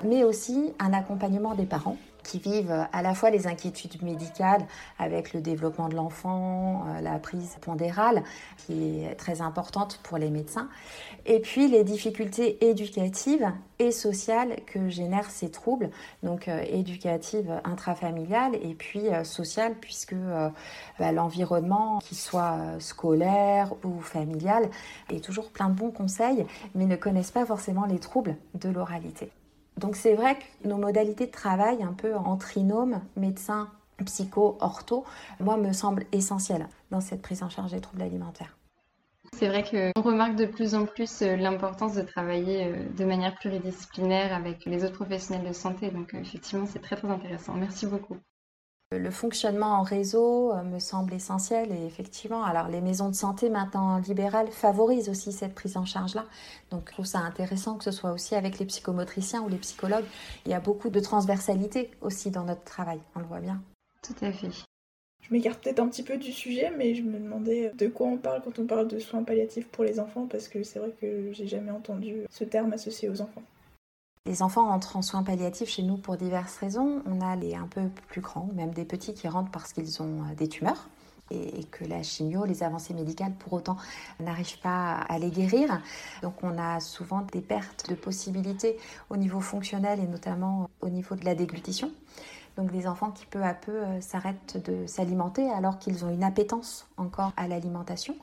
mais 0.04 0.24
aussi 0.24 0.74
un 0.80 0.94
accompagnement 0.94 1.54
des 1.54 1.66
parents 1.66 1.98
qui 2.26 2.40
vivent 2.40 2.88
à 2.92 3.02
la 3.02 3.14
fois 3.14 3.30
les 3.30 3.48
inquiétudes 3.48 4.02
médicales 4.02 4.66
avec 5.00 5.34
le 5.34 5.42
développement 5.42 5.88
de 5.88 5.96
l'enfant, 5.96 6.86
euh, 6.88 7.02
la 7.02 7.20
prise 7.20 7.56
pondérale 7.62 8.24
qui 8.58 9.04
est 9.04 9.16
très 9.16 9.42
importante 9.42 10.00
pour 10.04 10.18
les 10.18 10.30
médecins, 10.30 10.68
et 11.26 11.40
puis 11.40 11.68
les 11.68 11.84
difficultés 11.84 12.68
éducatives 12.68 13.52
et 13.78 13.92
sociales 13.92 14.58
que 14.66 14.90
génèrent 14.90 15.30
ces 15.30 15.52
troubles, 15.52 15.90
donc 16.24 16.48
euh, 16.48 16.62
éducatives 16.68 17.62
intrafamiliales 17.64 18.56
et 18.56 18.74
puis 18.74 19.08
euh, 19.08 19.24
sociales 19.24 19.76
puisque 19.80 20.16
bah, 21.00 21.12
l'environnement, 21.12 22.00
qu'il 22.00 22.18
soit 22.18 22.58
scolaire 22.80 23.74
ou 23.84 24.02
familial, 24.02 24.70
est 25.14 25.24
toujours 25.24 25.52
plein 25.52 25.70
de 25.70 25.76
bons 25.76 25.92
conseils, 25.92 26.46
mais 26.74 26.86
ne 26.86 26.96
connaissent 26.96 27.32
pas 27.32 27.46
forcément 27.46 27.86
les 27.86 28.00
troubles 28.00 28.36
de 28.56 28.70
l'oralité. 28.70 29.32
Donc 29.78 29.96
c'est 29.96 30.16
vrai 30.16 30.38
que 30.38 30.68
nos 30.68 30.78
modalités 30.78 31.28
de 31.28 31.32
travail, 31.32 31.84
un 31.84 31.94
peu 31.94 32.16
en 32.16 32.38
trinôme, 32.38 33.02
médecin, 33.18 33.70
psycho, 34.06 34.58
ortho, 34.60 35.06
moi 35.40 35.58
me 35.58 35.74
semblent 35.74 36.06
essentielles 36.12 36.68
dans 36.92 37.02
cette 37.02 37.22
prise 37.22 37.44
en 37.44 37.50
charge 37.50 37.72
des 37.72 37.82
troubles 37.82 38.02
alimentaires. 38.02 38.58
C'est 39.34 39.50
vrai 39.50 39.64
qu'on 39.64 40.02
remarque 40.02 40.36
de 40.36 40.46
plus 40.46 40.76
en 40.76 40.86
plus 40.86 41.22
euh, 41.22 41.36
l'importance 41.36 41.96
de 41.96 42.04
travailler 42.04 42.68
euh, 42.68 42.90
de 42.96 43.04
manière 43.04 43.36
pluridisciplinaire 43.36 44.34
avec 44.34 44.64
les 44.66 44.86
autres 44.86 44.96
professionnels 44.96 45.46
de 45.46 45.54
santé. 45.54 45.90
Donc 45.90 46.14
euh, 46.14 46.20
effectivement, 46.20 46.66
c'est 46.66 46.80
très 46.80 46.96
très 46.96 47.10
intéressant. 47.10 47.54
Merci 47.56 47.86
beaucoup. 47.86 48.18
Le 48.98 49.12
fonctionnement 49.12 49.74
en 49.74 49.84
réseau 49.84 50.52
euh, 50.54 50.64
me 50.64 50.80
semble 50.80 51.14
essentiel 51.14 51.72
et 51.72 51.86
effectivement, 51.86 52.44
alors 52.44 52.68
les 52.70 52.82
maisons 52.82 53.10
de 53.10 53.16
santé 53.16 53.50
maintenant 53.50 53.98
libérales 54.00 54.48
favorisent 54.48 55.10
aussi 55.10 55.32
cette 55.32 55.54
prise 55.54 55.78
en 55.78 55.86
charge-là. 55.86 56.26
Donc 56.72 56.84
je 56.88 56.94
trouve 56.94 57.06
ça 57.06 57.20
intéressant 57.20 57.76
que 57.78 57.84
ce 57.84 57.92
soit 57.92 58.12
aussi 58.12 58.36
avec 58.36 58.60
les 58.60 58.66
psychomotriciens 58.66 59.42
ou 59.42 59.50
les 59.50 59.58
psychologues. 59.58 60.06
Il 60.46 60.52
y 60.52 60.56
a 60.56 60.60
beaucoup 60.60 60.90
de 60.90 61.00
transversalité 61.00 61.92
aussi 62.02 62.32
dans 62.32 62.44
notre 62.44 62.64
travail, 62.64 63.00
on 63.16 63.20
le 63.20 63.26
voit 63.26 63.40
bien. 63.40 63.62
Tout 64.02 64.16
à 64.22 64.32
fait. 64.32 64.50
Je 65.28 65.34
m'écarte 65.34 65.64
peut-être 65.64 65.80
un 65.80 65.88
petit 65.88 66.04
peu 66.04 66.18
du 66.18 66.32
sujet, 66.32 66.72
mais 66.78 66.94
je 66.94 67.02
me 67.02 67.18
demandais 67.18 67.72
de 67.76 67.88
quoi 67.88 68.08
on 68.08 68.18
parle 68.18 68.44
quand 68.44 68.60
on 68.60 68.66
parle 68.66 68.88
de 68.88 69.00
soins 69.00 69.24
palliatifs 69.24 69.68
pour 69.68 69.84
les 69.84 70.00
enfants, 70.00 70.28
parce 70.30 70.48
que 70.48 70.62
c'est 70.62 70.78
vrai 70.78 70.92
que 71.02 71.32
j'ai 71.32 71.48
jamais 71.48 71.72
entendu 71.72 72.26
ce 72.30 72.44
terme 72.44 72.74
associé 72.74 73.10
aux 73.10 73.22
enfants. 73.22 73.42
Les 74.28 74.42
enfants 74.42 74.72
entrent 74.72 74.98
en 74.98 75.04
soins 75.04 75.22
palliatifs 75.22 75.70
chez 75.70 75.84
nous 75.84 75.98
pour 75.98 76.18
diverses 76.18 76.58
raisons. 76.58 77.04
On 77.06 77.22
a 77.22 77.36
les 77.36 77.54
un 77.54 77.68
peu 77.68 77.90
plus 78.08 78.22
grands, 78.22 78.50
même 78.56 78.74
des 78.74 78.84
petits 78.84 79.14
qui 79.14 79.28
rentrent 79.28 79.52
parce 79.52 79.72
qu'ils 79.72 80.02
ont 80.02 80.24
euh, 80.24 80.36
des 80.36 80.48
tumeurs 80.50 80.90
et, 81.30 81.64
que 81.66 81.86
la 81.86 82.02
chimio, 82.02 82.44
les 82.46 82.64
avancées 82.64 82.96
médicales 82.96 83.34
pour 83.34 83.54
autant 83.54 83.78
n'arrivent 84.20 84.60
pas 84.60 84.96
à 84.96 85.20
les 85.20 85.30
guérir. 85.30 85.80
Donc 86.24 86.44
on 86.44 86.58
a 86.58 86.80
souvent 86.80 87.22
des 87.22 87.42
pertes 87.42 87.88
de 87.88 87.94
possibilités 87.94 88.78
au 89.12 89.18
niveau 89.18 89.42
fonctionnel 89.42 90.00
et 90.00 90.08
notamment 90.08 90.72
au 90.82 90.90
niveau 90.90 91.16
de 91.16 91.26
la 91.26 91.36
déglutition. 91.36 91.92
Donc 92.58 92.72
des 92.72 92.88
enfants 92.88 93.12
qui 93.12 93.26
peu 93.26 93.44
à 93.44 93.54
peu 93.54 93.72
euh, 93.72 94.02
s'arrêtent 94.02 94.58
de 94.66 94.86
s'alimenter 94.88 95.50
alors 95.50 95.78
qu'ils 95.78 96.06
ont 96.06 96.10
une 96.10 96.24
appétence 96.24 96.88
encore 96.98 97.32
à 97.38 97.48
l'alimentation. 97.48 98.16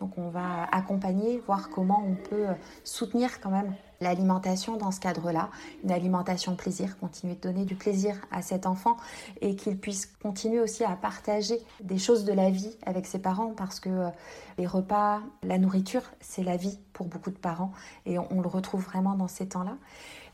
Donc 0.00 0.16
on 0.18 0.28
va 0.28 0.64
accompagner, 0.72 1.38
voir 1.46 1.70
comment 1.70 2.02
on 2.06 2.14
peut 2.14 2.46
soutenir 2.82 3.40
quand 3.40 3.50
même 3.50 3.74
l'alimentation 4.00 4.76
dans 4.76 4.90
ce 4.90 5.00
cadre-là, 5.00 5.50
une 5.82 5.90
alimentation 5.90 6.56
plaisir, 6.56 6.98
continuer 6.98 7.34
de 7.34 7.40
donner 7.40 7.64
du 7.64 7.74
plaisir 7.74 8.16
à 8.30 8.42
cet 8.42 8.66
enfant 8.66 8.96
et 9.40 9.56
qu'il 9.56 9.78
puisse 9.78 10.06
continuer 10.22 10.60
aussi 10.60 10.84
à 10.84 10.94
partager 10.96 11.58
des 11.80 11.98
choses 11.98 12.24
de 12.24 12.32
la 12.32 12.50
vie 12.50 12.76
avec 12.86 13.06
ses 13.06 13.18
parents 13.18 13.52
parce 13.56 13.80
que 13.80 13.88
euh, 13.88 14.08
les 14.58 14.66
repas, 14.66 15.20
la 15.42 15.58
nourriture, 15.58 16.02
c'est 16.20 16.42
la 16.42 16.56
vie 16.56 16.78
pour 16.92 17.06
beaucoup 17.06 17.30
de 17.30 17.38
parents 17.38 17.72
et 18.06 18.18
on, 18.18 18.40
le 18.40 18.48
retrouve 18.48 18.84
vraiment 18.84 19.14
dans 19.14 19.28
ces 19.28 19.48
temps-là. 19.48 19.76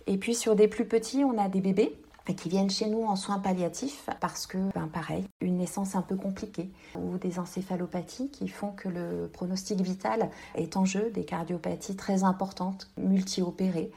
Et 0.07 0.19
puis 0.19 0.35
sur 0.35 0.57
des 0.57 0.67
plus 0.67 0.87
petits, 0.87 1.25
on 1.25 1.39
a 1.39 1.49
des 1.49 1.61
bébés 1.61 1.97
qui 2.37 2.49
viennent 2.49 2.71
chez 2.71 2.89
nous 2.89 3.05
en 3.05 3.17
soins 3.17 3.39
palliatifs 3.39 4.09
parce 4.21 4.47
que, 4.47 4.59
ben 4.75 4.89
pareil, 4.93 5.25
une 5.41 5.59
naissance 5.59 5.95
un 5.95 6.03
peu 6.03 6.17
compliquée 6.17 6.71
ou 6.97 7.19
des 7.19 7.39
encéphalopathies 7.39 8.31
qui 8.31 8.49
font 8.49 8.73
que 8.73 8.89
le 8.89 9.29
pronostic 9.33 9.81
vital 9.81 10.31
est 10.55 10.77
en 10.77 10.85
jeu, 10.85 11.11
des 11.13 11.25
cardiopathies 11.25 11.97
très 11.97 12.25
importantes, 12.25 12.89
multi-opérées. 12.97 13.91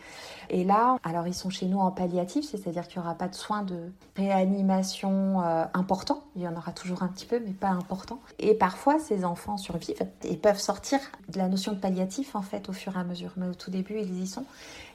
Et 0.50 0.63
là, 0.63 0.98
alors 1.03 1.27
ils 1.27 1.34
sont 1.34 1.50
chez 1.50 1.68
nous 1.68 1.80
en 1.80 1.92
palliatif, 1.92 2.46
c'est-à-dire 2.46 2.88
qu'il 2.88 3.01
n'y 3.01 3.06
aura 3.06 3.15
pas 3.15 3.27
de 3.27 3.36
soins 3.36 3.63
de 3.63 3.92
réanimation 4.15 5.42
euh, 5.42 5.65
importants, 5.74 6.24
il 6.36 6.42
y 6.42 6.48
en 6.48 6.56
aura 6.56 6.72
toujours 6.72 7.03
un 7.03 7.08
petit 7.08 7.25
peu, 7.25 7.39
mais 7.39 7.53
pas 7.53 7.70
important. 7.70 8.20
Et 8.39 8.53
parfois, 8.53 9.00
ces 9.00 9.25
enfants 9.25 9.58
survivent 9.58 10.08
et 10.24 10.38
peuvent 10.38 10.60
sortir 10.60 11.00
de 11.30 11.38
la 11.38 11.48
notion 11.48 11.74
de 11.74 11.77
palliatif 11.77 12.36
en 12.36 12.42
fait 12.42 12.70
au 12.70 12.74
fur 12.74 12.96
et 12.96 13.00
à 13.00 13.03
mesure, 13.03 13.32
mais 13.38 13.48
au 13.48 13.53
tout 13.53 13.72
début, 13.72 14.00
ils 14.00 14.22
y 14.22 14.27
sont. 14.27 14.46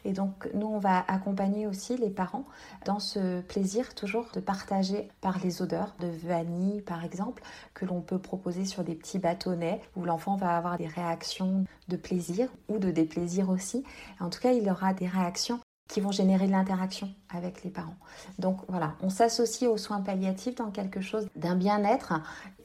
Et 0.05 0.13
donc, 0.13 0.49
nous, 0.55 0.67
on 0.67 0.79
va 0.79 1.05
accompagner 1.09 1.67
aussi 1.67 1.97
les 1.97 2.11
parents 2.11 2.45
dans 2.85 2.99
ce 2.99 3.18
plaisir 3.47 3.95
toujours 3.95 4.27
de 4.33 4.41
partager 4.41 5.09
par 5.21 5.39
les 5.39 5.63
odeurs 5.63 5.95
de 6.01 6.09
vanille, 6.09 6.81
par 6.83 7.05
exemple, 7.05 7.43
que 7.75 7.85
l'on 7.85 8.01
peut 8.01 8.19
proposer 8.19 8.65
sur 8.65 8.85
des 8.85 8.95
petits 8.95 9.19
bâtonnets 9.19 9.81
où 9.97 10.05
l'enfant 10.05 10.37
va 10.37 10.57
avoir 10.57 10.79
des 10.79 10.87
réactions 10.87 11.65
de 11.89 11.97
plaisir 11.97 12.49
ou 12.69 12.79
de 12.79 12.91
déplaisir 12.91 13.51
aussi. 13.51 13.85
En 14.21 14.31
tout 14.31 14.41
cas, 14.41 14.53
il 14.53 14.69
aura 14.69 14.93
des 14.95 15.07
réactions 15.07 15.61
qui 15.89 16.01
vont 16.01 16.13
générer 16.13 16.47
de 16.47 16.53
l'interaction 16.53 17.11
avec 17.31 17.65
les 17.65 17.71
parents. 17.71 17.97
Donc 18.39 18.59
voilà, 18.69 18.95
on 19.01 19.09
s'associe 19.09 19.69
aux 19.69 19.79
soins 19.79 20.03
palliatifs 20.03 20.57
dans 20.57 20.71
quelque 20.71 21.01
chose 21.01 21.27
d'un 21.35 21.57
bien-être 21.57 22.13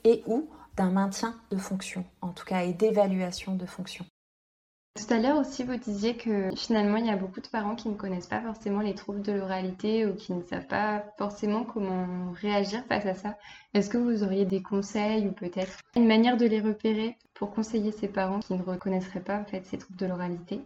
et 0.04 0.24
ou 0.28 0.50
d'un 0.76 0.92
maintien 0.92 1.36
de 1.52 1.58
fonction, 1.58 2.06
en 2.22 2.30
tout 2.30 2.46
cas, 2.46 2.64
et 2.64 2.74
d'évaluation 2.74 3.56
de 3.56 3.66
fonction. 3.66 4.06
Tout 4.96 5.12
à 5.12 5.18
l'heure 5.18 5.40
aussi, 5.40 5.64
vous 5.64 5.76
disiez 5.76 6.16
que 6.16 6.52
finalement, 6.56 6.98
il 6.98 7.08
y 7.08 7.10
a 7.10 7.18
beaucoup 7.18 7.42
de 7.42 7.48
parents 7.48 7.76
qui 7.76 7.90
ne 7.90 7.96
connaissent 7.96 8.28
pas 8.28 8.42
forcément 8.42 8.82
les 8.82 8.94
troubles 8.94 9.24
de 9.24 9.32
l'oralité 9.32 10.06
ou 10.06 10.14
qui 10.14 10.34
ne 10.34 10.44
savent 10.44 10.68
pas 10.68 11.04
forcément 11.18 11.64
comment 11.64 12.32
réagir 12.40 12.84
face 12.88 13.08
à 13.08 13.16
ça. 13.16 13.36
Est-ce 13.74 13.90
que 13.90 13.98
vous 13.98 14.24
auriez 14.24 14.46
des 14.46 14.62
conseils 14.62 15.28
ou 15.28 15.32
peut-être 15.32 15.80
une 15.96 16.06
manière 16.06 16.38
de 16.38 16.46
les 16.46 16.62
repérer 16.62 17.18
pour 17.34 17.52
conseiller 17.52 17.92
ces 17.92 18.08
parents 18.08 18.40
qui 18.40 18.54
ne 18.54 18.62
reconnaîtraient 18.62 19.20
pas 19.20 19.44
ces 19.64 19.80
troubles 19.80 19.98
de 19.98 20.06
l'oralité? 20.06 20.62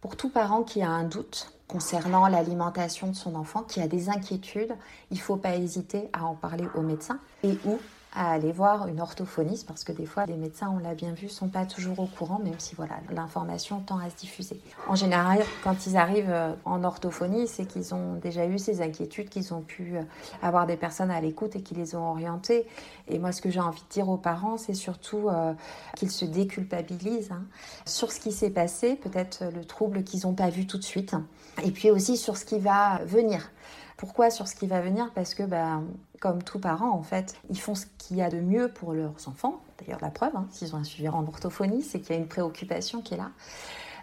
Pour 0.00 0.16
tout 0.16 0.30
parent 0.30 0.64
qui 0.64 0.82
a 0.82 0.90
un 0.90 1.04
doute 1.04 1.52
concernant 1.68 2.26
l'alimentation 2.26 3.06
de 3.06 3.14
son 3.14 3.36
enfant, 3.36 3.62
qui 3.62 3.80
a 3.80 3.86
des 3.86 4.08
inquiétudes, 4.08 4.74
il 5.12 5.16
ne 5.16 5.22
faut 5.22 5.36
pas 5.36 5.54
hésiter 5.54 6.10
à 6.12 6.24
en 6.24 6.34
parler 6.34 6.66
au 6.74 6.82
médecin 6.82 7.20
et 7.44 7.56
ou 7.64 7.78
à 8.14 8.30
aller 8.30 8.52
voir 8.52 8.86
une 8.86 9.00
orthophoniste 9.00 9.66
parce 9.66 9.82
que 9.82 9.92
des 9.92 10.06
fois 10.06 10.26
les 10.26 10.36
médecins, 10.36 10.72
on 10.74 10.78
l'a 10.78 10.94
bien 10.94 11.12
vu, 11.12 11.28
sont 11.28 11.48
pas 11.48 11.66
toujours 11.66 11.98
au 11.98 12.06
courant, 12.06 12.38
même 12.38 12.58
si 12.58 12.74
voilà 12.74 12.94
l'information 13.10 13.80
tend 13.80 13.98
à 13.98 14.08
se 14.08 14.16
diffuser. 14.16 14.60
En 14.88 14.94
général, 14.94 15.42
quand 15.64 15.86
ils 15.86 15.96
arrivent 15.96 16.30
euh, 16.30 16.54
en 16.64 16.84
orthophonie, 16.84 17.48
c'est 17.48 17.66
qu'ils 17.66 17.94
ont 17.94 18.14
déjà 18.14 18.46
eu 18.46 18.58
ces 18.58 18.82
inquiétudes, 18.82 19.28
qu'ils 19.28 19.52
ont 19.52 19.62
pu 19.62 19.96
euh, 19.96 20.02
avoir 20.42 20.66
des 20.66 20.76
personnes 20.76 21.10
à 21.10 21.20
l'écoute 21.20 21.56
et 21.56 21.62
qui 21.62 21.74
les 21.74 21.96
ont 21.96 22.10
orientés. 22.10 22.66
Et 23.08 23.18
moi, 23.18 23.32
ce 23.32 23.42
que 23.42 23.50
j'ai 23.50 23.60
envie 23.60 23.82
de 23.82 23.92
dire 23.92 24.08
aux 24.08 24.16
parents, 24.16 24.58
c'est 24.58 24.74
surtout 24.74 25.28
euh, 25.28 25.52
qu'ils 25.96 26.10
se 26.10 26.24
déculpabilisent 26.24 27.32
hein, 27.32 27.42
sur 27.84 28.12
ce 28.12 28.20
qui 28.20 28.32
s'est 28.32 28.50
passé, 28.50 28.94
peut-être 28.94 29.44
le 29.54 29.64
trouble 29.64 30.04
qu'ils 30.04 30.20
n'ont 30.24 30.34
pas 30.34 30.50
vu 30.50 30.66
tout 30.66 30.78
de 30.78 30.84
suite, 30.84 31.16
et 31.64 31.70
puis 31.70 31.90
aussi 31.90 32.16
sur 32.16 32.36
ce 32.36 32.44
qui 32.44 32.58
va 32.58 33.00
venir. 33.04 33.50
Pourquoi 33.96 34.30
sur 34.30 34.48
ce 34.48 34.54
qui 34.54 34.66
va 34.66 34.80
venir? 34.80 35.10
Parce 35.14 35.34
que, 35.34 35.44
bah, 35.44 35.80
comme 36.24 36.42
tout 36.42 36.58
parent, 36.58 36.88
en 36.88 37.02
fait, 37.02 37.36
ils 37.50 37.60
font 37.60 37.74
ce 37.74 37.84
qu'il 37.98 38.16
y 38.16 38.22
a 38.22 38.30
de 38.30 38.40
mieux 38.40 38.68
pour 38.68 38.94
leurs 38.94 39.28
enfants. 39.28 39.60
D'ailleurs, 39.78 40.00
la 40.00 40.08
preuve, 40.08 40.34
hein, 40.34 40.46
s'ils 40.50 40.74
ont 40.74 40.78
un 40.78 40.84
suivi 40.84 41.06
en 41.06 41.22
orthophonie, 41.26 41.82
c'est 41.82 42.00
qu'il 42.00 42.16
y 42.16 42.18
a 42.18 42.18
une 42.18 42.28
préoccupation 42.28 43.02
qui 43.02 43.12
est 43.12 43.18
là 43.18 43.30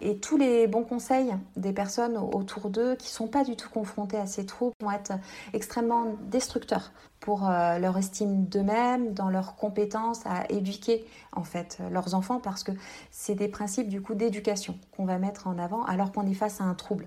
et 0.04 0.18
tous 0.18 0.36
les 0.36 0.66
bons 0.66 0.82
conseils 0.82 1.32
des 1.56 1.72
personnes 1.72 2.16
autour 2.16 2.70
d'eux 2.70 2.96
qui 2.96 3.08
sont 3.08 3.28
pas 3.28 3.44
du 3.44 3.54
tout 3.54 3.70
confrontées 3.70 4.16
à 4.16 4.26
ces 4.26 4.44
troubles 4.44 4.74
vont 4.80 4.90
être 4.90 5.12
extrêmement 5.52 6.16
destructeurs 6.28 6.90
pour 7.22 7.48
euh, 7.48 7.78
leur 7.78 7.96
estime 7.96 8.46
d'eux-mêmes, 8.46 9.14
dans 9.14 9.30
leurs 9.30 9.54
compétences 9.54 10.26
à 10.26 10.44
éduquer 10.50 11.06
en 11.30 11.44
fait 11.44 11.78
leurs 11.90 12.14
enfants 12.14 12.40
parce 12.40 12.64
que 12.64 12.72
c'est 13.12 13.36
des 13.36 13.46
principes 13.46 13.88
du 13.88 14.02
coup 14.02 14.14
d'éducation 14.14 14.76
qu'on 14.96 15.04
va 15.04 15.18
mettre 15.18 15.46
en 15.46 15.56
avant 15.56 15.84
alors 15.84 16.10
qu'on 16.10 16.26
est 16.26 16.34
face 16.34 16.60
à 16.60 16.64
un 16.64 16.74
trouble. 16.74 17.06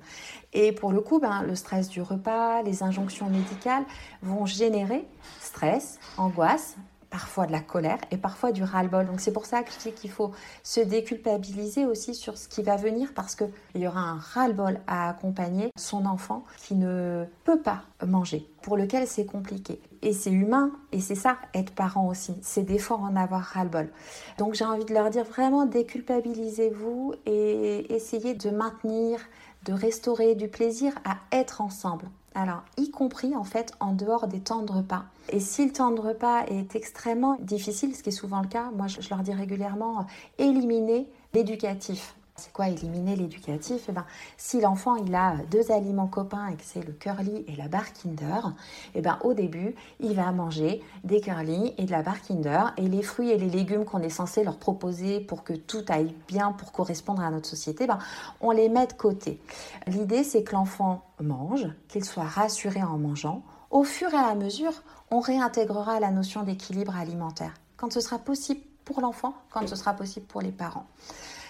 Et 0.53 0.72
pour 0.72 0.93
le 0.93 1.01
coup, 1.01 1.19
ben, 1.19 1.43
le 1.43 1.53
stress 1.53 1.89
du 1.89 2.01
repas, 2.01 2.63
les 2.63 2.81
injonctions 2.81 3.29
médicales 3.29 3.84
vont 4.24 4.45
générer 4.45 5.05
stress, 5.41 6.00
angoisse, 6.17 6.77
parfois 7.15 7.45
de 7.45 7.53
la 7.53 7.62
colère 7.62 8.00
et 8.12 8.17
parfois 8.17 8.51
du 8.51 8.62
ras-le-bol. 8.62 9.05
Donc 9.05 9.22
c'est 9.22 9.31
pour 9.31 9.45
ça 9.45 9.63
que 9.63 9.72
je 9.72 9.88
dis 9.88 9.93
qu'il 9.93 10.12
faut 10.12 10.34
se 10.63 10.81
déculpabiliser 10.81 11.86
aussi 11.86 12.13
sur 12.13 12.38
ce 12.38 12.50
qui 12.50 12.62
va 12.62 12.75
venir 12.75 13.13
parce 13.15 13.36
qu'il 13.36 13.48
y 13.75 13.88
aura 13.88 14.01
un 14.01 14.17
ras-le-bol 14.17 14.81
à 14.86 15.12
accompagner 15.12 15.72
son 15.77 16.05
enfant 16.07 16.43
qui 16.57 16.75
ne 16.75 17.24
peut 17.45 17.62
pas 17.62 17.84
manger, 18.05 18.45
pour 18.62 18.75
lequel 18.75 19.07
c'est 19.07 19.25
compliqué. 19.25 19.79
Et 20.01 20.12
c'est 20.12 20.29
humain 20.29 20.72
et 20.91 21.00
c'est 21.00 21.15
ça, 21.15 21.38
être 21.53 21.74
parent 21.74 22.05
aussi. 22.10 22.36
C'est 22.41 22.63
des 22.63 22.79
fois 22.79 22.98
en 22.98 23.15
avoir 23.15 23.43
ras-le-bol. 23.43 23.89
Donc 24.38 24.53
j'ai 24.53 24.65
envie 24.65 24.84
de 24.84 24.93
leur 24.93 25.10
dire 25.10 25.24
vraiment 25.24 25.65
déculpabilisez-vous 25.65 27.13
et 27.25 27.95
essayez 27.95 28.34
de 28.34 28.50
maintenir, 28.50 29.22
de 29.63 29.72
restaurer 29.72 30.36
du 30.36 30.50
plaisir 30.50 30.91
à 31.05 31.15
être 31.31 31.62
ensemble. 31.62 32.10
Alors, 32.37 32.63
y 32.75 32.91
compris 32.91 33.33
en 33.33 33.45
fait 33.45 33.71
en 33.79 33.93
dehors 33.93 34.27
des 34.27 34.41
temps 34.41 34.61
de 34.61 34.71
repas. 34.71 35.05
Et 35.29 35.39
si 35.39 35.65
le 35.65 35.71
temps 35.71 35.91
de 35.91 36.01
repas 36.01 36.43
est 36.47 36.75
extrêmement 36.75 37.37
difficile, 37.39 37.95
ce 37.95 38.03
qui 38.03 38.09
est 38.09 38.11
souvent 38.11 38.41
le 38.41 38.47
cas, 38.47 38.71
moi 38.75 38.87
je, 38.87 38.99
leur 39.09 39.19
dis 39.19 39.33
régulièrement, 39.33 40.05
éliminer 40.37 41.07
l'éducatif. 41.33 42.15
C'est 42.37 42.51
quoi 42.51 42.67
éliminer 42.67 43.15
l'éducatif? 43.15 43.85
Eh 43.87 43.93
ben, 43.93 44.05
Si 44.35 44.59
l'enfant 44.59 44.97
il 44.97 45.15
a 45.15 45.37
deux 45.49 45.71
aliments 45.71 46.07
copains 46.07 46.47
et 46.47 46.55
que 46.55 46.63
c'est 46.63 46.85
le 46.85 46.91
curly 46.91 47.45
et 47.47 47.55
la 47.55 47.69
barre 47.69 47.93
Kinder, 47.93 48.53
eh 48.93 49.01
ben, 49.01 49.17
au 49.23 49.33
début 49.33 49.73
il 50.01 50.15
va 50.15 50.31
manger 50.33 50.83
des 51.05 51.21
curly 51.21 51.73
et 51.77 51.85
de 51.85 51.91
la 51.91 52.01
barre 52.01 52.21
Kinder 52.21 52.73
et 52.75 52.89
les 52.89 53.01
fruits 53.03 53.29
et 53.29 53.37
les 53.37 53.49
légumes 53.49 53.85
qu'on 53.85 54.01
est 54.01 54.09
censé 54.09 54.43
leur 54.43 54.57
proposer 54.57 55.21
pour 55.21 55.45
que 55.45 55.53
tout 55.53 55.85
aille 55.87 56.13
bien 56.27 56.51
pour 56.51 56.73
correspondre 56.73 57.21
à 57.21 57.31
notre 57.31 57.47
société, 57.47 57.87
ben, 57.87 57.99
on 58.41 58.51
les 58.51 58.67
met 58.67 58.87
de 58.87 58.93
côté. 58.93 59.39
L'idée 59.87 60.25
c'est 60.25 60.43
que 60.43 60.53
l'enfant 60.53 61.05
mange, 61.21 61.67
qu'il 61.87 62.03
soit 62.03 62.23
rassuré 62.23 62.83
en 62.83 62.97
mangeant. 62.97 63.43
Au 63.71 63.83
fur 63.83 64.13
et 64.13 64.17
à 64.17 64.35
mesure, 64.35 64.73
on 65.09 65.21
réintégrera 65.21 66.01
la 66.01 66.11
notion 66.11 66.43
d'équilibre 66.43 66.97
alimentaire 66.97 67.53
quand 67.77 67.93
ce 67.93 67.99
sera 67.99 68.19
possible 68.19 68.61
pour 68.83 69.01
l'enfant, 69.01 69.33
quand 69.51 69.67
ce 69.67 69.75
sera 69.75 69.93
possible 69.93 70.25
pour 70.25 70.41
les 70.41 70.51
parents. 70.51 70.85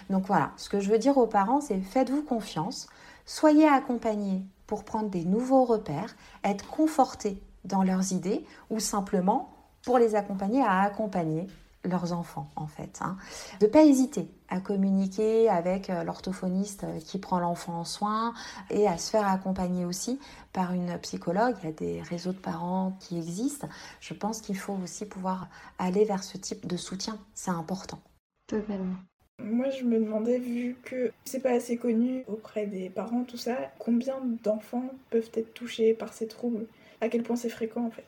Donc 0.10 0.28
voilà, 0.28 0.52
ce 0.58 0.70
que 0.70 0.80
je 0.80 0.90
veux 0.90 1.00
dire 1.00 1.18
aux 1.18 1.28
parents, 1.28 1.62
c'est 1.62 1.80
faites-vous 1.80 2.24
confiance, 2.24 2.88
soyez 3.26 3.68
accompagnés 3.68 4.44
pour 4.68 4.84
prendre 4.84 5.10
des 5.10 5.26
nouveaux 5.26 5.66
repères, 5.66 6.16
être 6.44 6.68
confortés 6.68 7.42
dans 7.64 7.84
leurs 7.84 8.12
idées 8.12 8.46
ou 8.70 8.80
simplement 8.80 9.54
pour 9.84 9.98
les 9.98 10.16
accompagner 10.16 10.62
à 10.62 10.82
accompagner 10.82 11.48
leurs 11.88 12.14
enfants 12.14 12.50
en 12.56 12.68
fait. 12.68 13.00
Hein. 13.02 13.18
De 13.60 13.66
ne 13.66 13.72
pas 13.72 13.84
hésiter 13.84 14.30
à 14.50 14.60
communiquer 14.60 15.50
avec 15.50 15.90
euh, 15.90 16.04
l'orthophoniste 16.04 16.84
euh, 16.84 17.00
qui 17.00 17.20
prend 17.20 17.40
l'enfant 17.40 17.80
en 17.80 17.86
soin 17.86 18.34
et 18.70 18.88
à 18.88 18.98
se 18.98 19.12
faire 19.12 19.28
accompagner 19.28 19.86
aussi 19.86 20.20
par 20.54 20.74
une 20.74 20.98
psychologue. 21.00 21.56
Il 21.62 21.66
y 21.66 21.70
a 21.70 21.74
des 21.74 22.02
réseaux 22.02 22.32
de 22.32 22.38
parents 22.38 22.98
qui 23.00 23.18
existent. 23.18 23.68
Je 24.00 24.14
pense 24.14 24.42
qu'il 24.42 24.58
faut 24.58 24.78
aussi 24.84 25.06
pouvoir 25.06 25.48
aller 25.78 26.06
vers 26.06 26.24
ce 26.24 26.38
type 26.38 26.68
de 26.68 26.78
soutien. 26.78 27.18
C'est 27.34 27.52
important. 27.52 28.00
Totalement. 28.48 28.96
Moi, 29.44 29.70
je 29.70 29.84
me 29.84 30.00
demandais, 30.00 30.38
vu 30.38 30.76
que 30.84 31.12
c'est 31.24 31.40
pas 31.40 31.52
assez 31.52 31.78
connu 31.78 32.24
auprès 32.28 32.66
des 32.66 32.90
parents, 32.90 33.24
tout 33.24 33.38
ça, 33.38 33.56
combien 33.80 34.16
d'enfants 34.44 34.90
peuvent 35.12 35.30
être 35.34 35.54
touchés 35.54 35.94
par 35.94 36.14
ces 36.14 36.28
troubles? 36.28 36.66
À 37.00 37.10
quel 37.10 37.24
point 37.24 37.36
c'est 37.36 37.50
fréquent 37.50 37.86
en 37.86 37.92
fait? 37.92 38.06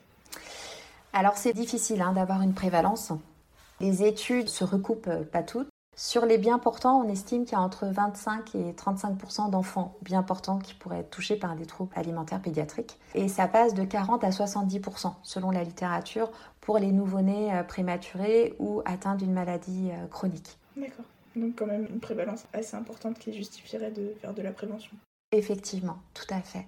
Alors, 1.12 1.36
c'est 1.36 1.52
difficile 1.52 2.02
hein, 2.02 2.12
d'avoir 2.12 2.42
une 2.42 2.54
prévalence. 2.54 3.12
Les 3.80 4.02
études 4.02 4.48
se 4.48 4.64
recoupent 4.64 5.24
pas 5.30 5.42
toutes. 5.42 5.68
Sur 5.96 6.26
les 6.26 6.38
bien 6.38 6.58
portants, 6.58 7.00
on 7.00 7.08
estime 7.08 7.44
qu'il 7.44 7.52
y 7.52 7.60
a 7.60 7.62
entre 7.62 7.86
25 7.86 8.54
et 8.54 8.72
35% 8.72 9.50
d'enfants 9.50 9.96
bien 10.02 10.22
portants 10.22 10.58
qui 10.58 10.74
pourraient 10.74 11.00
être 11.00 11.10
touchés 11.10 11.36
par 11.36 11.56
des 11.56 11.66
troubles 11.66 11.92
alimentaires 11.96 12.42
pédiatriques. 12.42 12.98
Et 13.14 13.28
ça 13.28 13.48
passe 13.48 13.74
de 13.74 13.84
40 13.84 14.22
à 14.22 14.30
70% 14.30 15.12
selon 15.22 15.50
la 15.50 15.64
littérature 15.64 16.30
pour 16.60 16.78
les 16.78 16.92
nouveau-nés 16.92 17.62
prématurés 17.66 18.54
ou 18.58 18.82
atteints 18.84 19.14
d'une 19.14 19.32
maladie 19.32 19.90
chronique. 20.10 20.58
D'accord. 20.76 21.06
Donc 21.38 21.56
quand 21.56 21.66
même 21.66 21.86
une 21.90 22.00
prévalence 22.00 22.46
assez 22.52 22.76
importante 22.76 23.18
qui 23.18 23.32
justifierait 23.32 23.90
de 23.90 24.14
faire 24.20 24.34
de 24.34 24.42
la 24.42 24.52
prévention. 24.52 24.96
Effectivement, 25.32 25.98
tout 26.14 26.26
à 26.30 26.40
fait. 26.40 26.66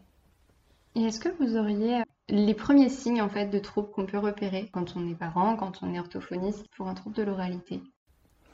Et 0.94 1.02
est-ce 1.04 1.20
que 1.20 1.28
vous 1.40 1.56
auriez 1.56 2.02
les 2.28 2.54
premiers 2.54 2.88
signes 2.88 3.22
en 3.22 3.28
fait 3.28 3.46
de 3.46 3.58
troubles 3.58 3.90
qu'on 3.90 4.06
peut 4.06 4.18
repérer 4.18 4.68
quand 4.72 4.96
on 4.96 5.08
est 5.08 5.14
parent, 5.14 5.56
quand 5.56 5.82
on 5.82 5.94
est 5.94 6.00
orthophoniste 6.00 6.66
pour 6.76 6.88
un 6.88 6.94
trouble 6.94 7.16
de 7.16 7.22
l'oralité? 7.22 7.80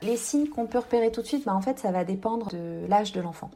Les 0.03 0.17
signes 0.17 0.49
qu'on 0.49 0.67
peut 0.67 0.79
repérer 0.79 1.11
tout 1.11 1.23
de 1.23 1.27
suite, 1.27 1.47
bah, 1.47 1.55
en 1.55 1.63
fait, 1.63 1.79
ça 1.79 1.91
va 1.91 2.05
dépendre 2.05 2.49
de 2.49 2.87
l'âge 2.87 3.13
de 3.13 3.21
l'enfant, 3.21 3.51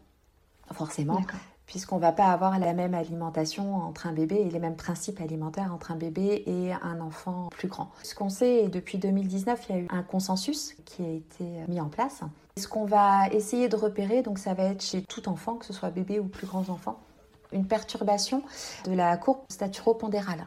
forcément, 0.73 1.21
puisqu'on 1.67 1.99
va 1.99 2.13
pas 2.13 2.33
avoir 2.33 2.59
la 2.59 2.73
même 2.73 2.95
alimentation 2.95 3.77
entre 3.77 4.07
un 4.07 4.13
bébé 4.13 4.37
et 4.37 4.51
les 4.51 4.59
mêmes 4.59 4.77
principes 4.77 5.21
alimentaires 5.21 5.75
entre 5.75 5.91
un 5.91 5.97
bébé 5.97 6.43
et 6.47 6.73
un 6.73 7.01
enfant 7.01 7.49
plus 7.51 7.69
grand. 7.69 7.91
Ce 8.03 8.15
qu'on 8.15 8.31
sait, 8.31 8.69
depuis 8.69 8.97
2019, 8.97 9.67
il 9.69 9.75
y 9.75 9.79
a 9.79 9.83
eu 9.83 9.87
un 9.91 10.03
consensus 10.03 10.75
qui 10.87 11.05
a 11.05 11.11
été 11.11 11.45
mis 11.69 11.81
en 11.81 11.89
place. 11.89 12.23
Ce 12.61 12.69
qu'on 12.69 12.85
va 12.85 13.29
essayer 13.29 13.71
de 13.71 13.77
repérer, 13.77 14.23
donc 14.23 14.39
ça 14.39 14.53
va 14.53 14.65
être 14.65 14.83
chez 14.83 15.01
tout 15.01 15.31
enfant, 15.31 15.55
que 15.55 15.65
ce 15.65 15.73
soit 15.73 15.89
bébé 15.89 16.21
ou 16.21 16.27
plus 16.27 16.47
grands 16.47 16.69
enfants, 16.69 17.01
une 17.53 17.67
perturbation 17.67 18.43
de 18.85 18.93
la 18.93 19.17
courbe 19.17 19.39
staturo-pondérale. 19.49 20.47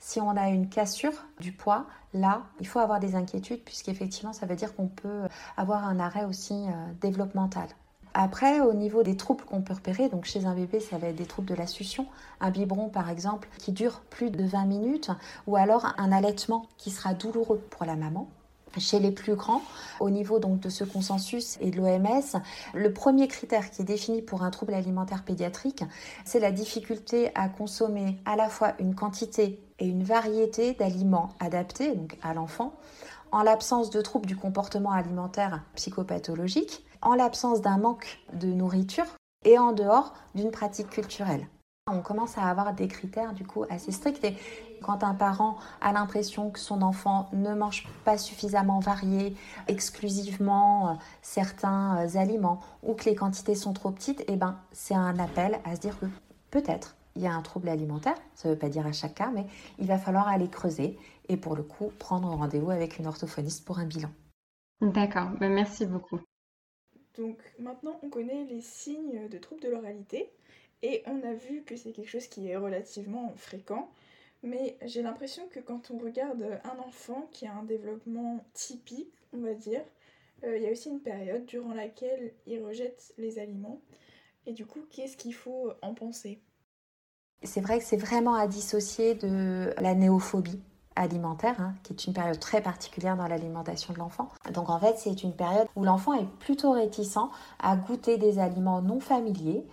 Si 0.00 0.20
on 0.20 0.30
a 0.30 0.48
une 0.48 0.68
cassure 0.68 1.12
du 1.38 1.52
poids, 1.52 1.86
là, 2.12 2.42
il 2.58 2.66
faut 2.66 2.80
avoir 2.80 2.98
des 2.98 3.14
inquiétudes 3.14 3.62
puisqu'effectivement, 3.62 4.32
ça 4.32 4.46
veut 4.46 4.56
dire 4.56 4.74
qu'on 4.74 4.88
peut 4.88 5.28
avoir 5.56 5.84
un 5.86 6.00
arrêt 6.00 6.24
aussi 6.24 6.54
euh, 6.54 6.92
développemental. 7.00 7.68
Après, 8.14 8.60
au 8.60 8.74
niveau 8.74 9.04
des 9.04 9.16
troubles 9.16 9.44
qu'on 9.44 9.62
peut 9.62 9.74
repérer, 9.74 10.08
donc 10.08 10.24
chez 10.24 10.46
un 10.46 10.54
bébé, 10.54 10.80
ça 10.80 10.98
va 10.98 11.06
être 11.06 11.16
des 11.16 11.26
troubles 11.26 11.48
de 11.48 11.54
la 11.54 11.68
succion, 11.68 12.08
un 12.40 12.50
biberon 12.50 12.88
par 12.88 13.10
exemple 13.10 13.48
qui 13.58 13.70
dure 13.70 14.00
plus 14.10 14.30
de 14.30 14.42
20 14.42 14.64
minutes, 14.64 15.10
ou 15.46 15.54
alors 15.54 15.94
un 15.98 16.10
allaitement 16.10 16.66
qui 16.78 16.90
sera 16.90 17.14
douloureux 17.14 17.62
pour 17.70 17.86
la 17.86 17.94
maman. 17.94 18.28
Chez 18.78 18.98
les 18.98 19.12
plus 19.12 19.36
grands, 19.36 19.62
au 20.00 20.10
niveau 20.10 20.38
donc 20.38 20.60
de 20.60 20.68
ce 20.68 20.84
consensus 20.84 21.58
et 21.60 21.70
de 21.70 21.76
l'OMS, 21.76 22.40
le 22.74 22.92
premier 22.92 23.28
critère 23.28 23.70
qui 23.70 23.82
est 23.82 23.84
défini 23.84 24.20
pour 24.20 24.42
un 24.42 24.50
trouble 24.50 24.74
alimentaire 24.74 25.24
pédiatrique, 25.24 25.84
c'est 26.24 26.40
la 26.40 26.50
difficulté 26.50 27.30
à 27.34 27.48
consommer 27.48 28.18
à 28.24 28.36
la 28.36 28.48
fois 28.48 28.74
une 28.80 28.94
quantité 28.94 29.60
et 29.78 29.86
une 29.86 30.02
variété 30.02 30.72
d'aliments 30.72 31.30
adaptés 31.40 31.96
à 32.22 32.34
l'enfant, 32.34 32.74
en 33.32 33.42
l'absence 33.42 33.90
de 33.90 34.00
troubles 34.00 34.26
du 34.26 34.36
comportement 34.36 34.92
alimentaire 34.92 35.62
psychopathologique, 35.74 36.84
en 37.02 37.14
l'absence 37.14 37.60
d'un 37.60 37.78
manque 37.78 38.18
de 38.32 38.48
nourriture 38.48 39.06
et 39.44 39.58
en 39.58 39.72
dehors 39.72 40.14
d'une 40.34 40.50
pratique 40.50 40.90
culturelle. 40.90 41.46
On 41.86 42.00
commence 42.00 42.38
à 42.38 42.44
avoir 42.44 42.72
des 42.72 42.88
critères 42.88 43.34
du 43.34 43.44
coup 43.44 43.64
assez 43.68 43.92
stricts 43.92 44.26
quand 44.84 45.02
un 45.02 45.14
parent 45.14 45.56
a 45.80 45.92
l'impression 45.92 46.50
que 46.50 46.58
son 46.58 46.82
enfant 46.82 47.28
ne 47.32 47.54
mange 47.54 47.86
pas 48.04 48.18
suffisamment 48.18 48.80
varié, 48.80 49.34
exclusivement 49.66 50.90
euh, 50.90 50.92
certains 51.22 52.04
euh, 52.04 52.18
aliments 52.18 52.60
ou 52.82 52.94
que 52.94 53.04
les 53.04 53.14
quantités 53.14 53.54
sont 53.54 53.72
trop 53.72 53.90
petites, 53.90 54.22
eh 54.28 54.36
ben 54.36 54.58
c'est 54.72 54.94
un 54.94 55.18
appel 55.18 55.58
à 55.64 55.74
se 55.74 55.80
dire 55.80 55.98
que 55.98 56.06
peut-être 56.50 56.96
il 57.16 57.22
y 57.22 57.26
a 57.26 57.32
un 57.32 57.42
trouble 57.42 57.68
alimentaire, 57.68 58.16
ça 58.34 58.48
ne 58.48 58.54
veut 58.54 58.58
pas 58.58 58.68
dire 58.68 58.86
à 58.86 58.92
chaque 58.92 59.14
cas, 59.14 59.30
mais 59.32 59.46
il 59.78 59.86
va 59.86 59.98
falloir 59.98 60.28
aller 60.28 60.48
creuser 60.48 60.98
et 61.28 61.36
pour 61.36 61.56
le 61.56 61.62
coup 61.62 61.92
prendre 61.98 62.28
rendez-vous 62.28 62.70
avec 62.70 62.98
une 62.98 63.06
orthophoniste 63.06 63.64
pour 63.64 63.78
un 63.78 63.86
bilan. 63.86 64.10
D'accord, 64.80 65.30
ben, 65.40 65.52
merci 65.52 65.86
beaucoup. 65.86 66.20
Donc 67.16 67.38
maintenant 67.58 67.98
on 68.02 68.10
connaît 68.10 68.44
les 68.44 68.60
signes 68.60 69.28
de 69.28 69.38
troubles 69.38 69.62
de 69.62 69.68
l'oralité. 69.68 70.30
Et 70.84 71.02
on 71.06 71.22
a 71.22 71.32
vu 71.32 71.62
que 71.62 71.76
c'est 71.76 71.92
quelque 71.92 72.10
chose 72.10 72.26
qui 72.26 72.48
est 72.48 72.58
relativement 72.58 73.32
fréquent, 73.36 73.90
mais 74.44 74.76
j'ai 74.82 75.02
l'impression 75.02 75.48
que 75.48 75.58
quand 75.58 75.90
on 75.90 75.98
regarde 75.98 76.60
un 76.64 76.78
enfant 76.78 77.28
qui 77.32 77.46
a 77.46 77.54
un 77.54 77.64
développement 77.64 78.44
typique, 78.52 79.14
on 79.32 79.38
va 79.38 79.54
dire, 79.54 79.80
euh, 80.44 80.56
il 80.56 80.62
y 80.62 80.66
a 80.66 80.70
aussi 80.70 80.90
une 80.90 81.00
période 81.00 81.46
durant 81.46 81.72
laquelle 81.72 82.34
il 82.46 82.62
rejette 82.62 83.14
les 83.16 83.38
aliments. 83.38 83.80
Et 84.46 84.52
du 84.52 84.66
coup, 84.66 84.80
qu'est-ce 84.90 85.16
qu'il 85.16 85.34
faut 85.34 85.72
en 85.80 85.94
penser? 85.94 86.40
C'est 87.42 87.62
vrai 87.62 87.78
que 87.78 87.84
c'est 87.84 87.96
vraiment 87.96 88.34
à 88.34 88.46
dissocier 88.46 89.14
de 89.14 89.72
la 89.78 89.94
néophobie 89.94 90.60
alimentaire, 90.96 91.60
hein, 91.60 91.74
qui 91.82 91.92
est 91.92 92.06
une 92.06 92.12
période 92.12 92.38
très 92.38 92.60
particulière 92.60 93.16
dans 93.16 93.26
l'alimentation 93.26 93.92
de 93.92 93.98
l'enfant. 93.98 94.28
Donc 94.52 94.70
en 94.70 94.78
fait, 94.78 94.96
c'est 94.98 95.22
une 95.22 95.32
période 95.32 95.66
où 95.76 95.84
l'enfant 95.84 96.14
est 96.14 96.28
plutôt 96.38 96.72
réticent 96.72 97.30
à 97.58 97.76
goûter 97.76 98.16
des 98.16 98.38
aliments 98.38 98.82
non 98.82 99.00
familiers, 99.00 99.64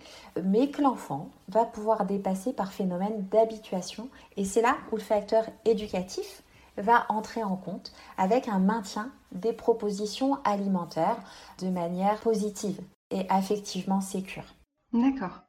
mais 0.42 0.70
que 0.70 0.82
l'enfant 0.82 1.30
va 1.48 1.64
pouvoir 1.64 2.04
dépasser 2.06 2.52
par 2.52 2.72
phénomène 2.72 3.26
d'habituation. 3.30 4.08
Et 4.36 4.44
c'est 4.44 4.62
là 4.62 4.76
où 4.90 4.96
le 4.96 5.02
facteur 5.02 5.44
éducatif 5.64 6.42
va 6.76 7.04
entrer 7.08 7.42
en 7.42 7.56
compte 7.56 7.92
avec 8.16 8.48
un 8.48 8.58
maintien 8.58 9.10
des 9.32 9.52
propositions 9.52 10.38
alimentaires 10.44 11.18
de 11.60 11.68
manière 11.68 12.18
positive 12.20 12.80
et 13.10 13.26
affectivement 13.28 14.00
sécure. 14.00 14.54
D'accord. 14.92 15.42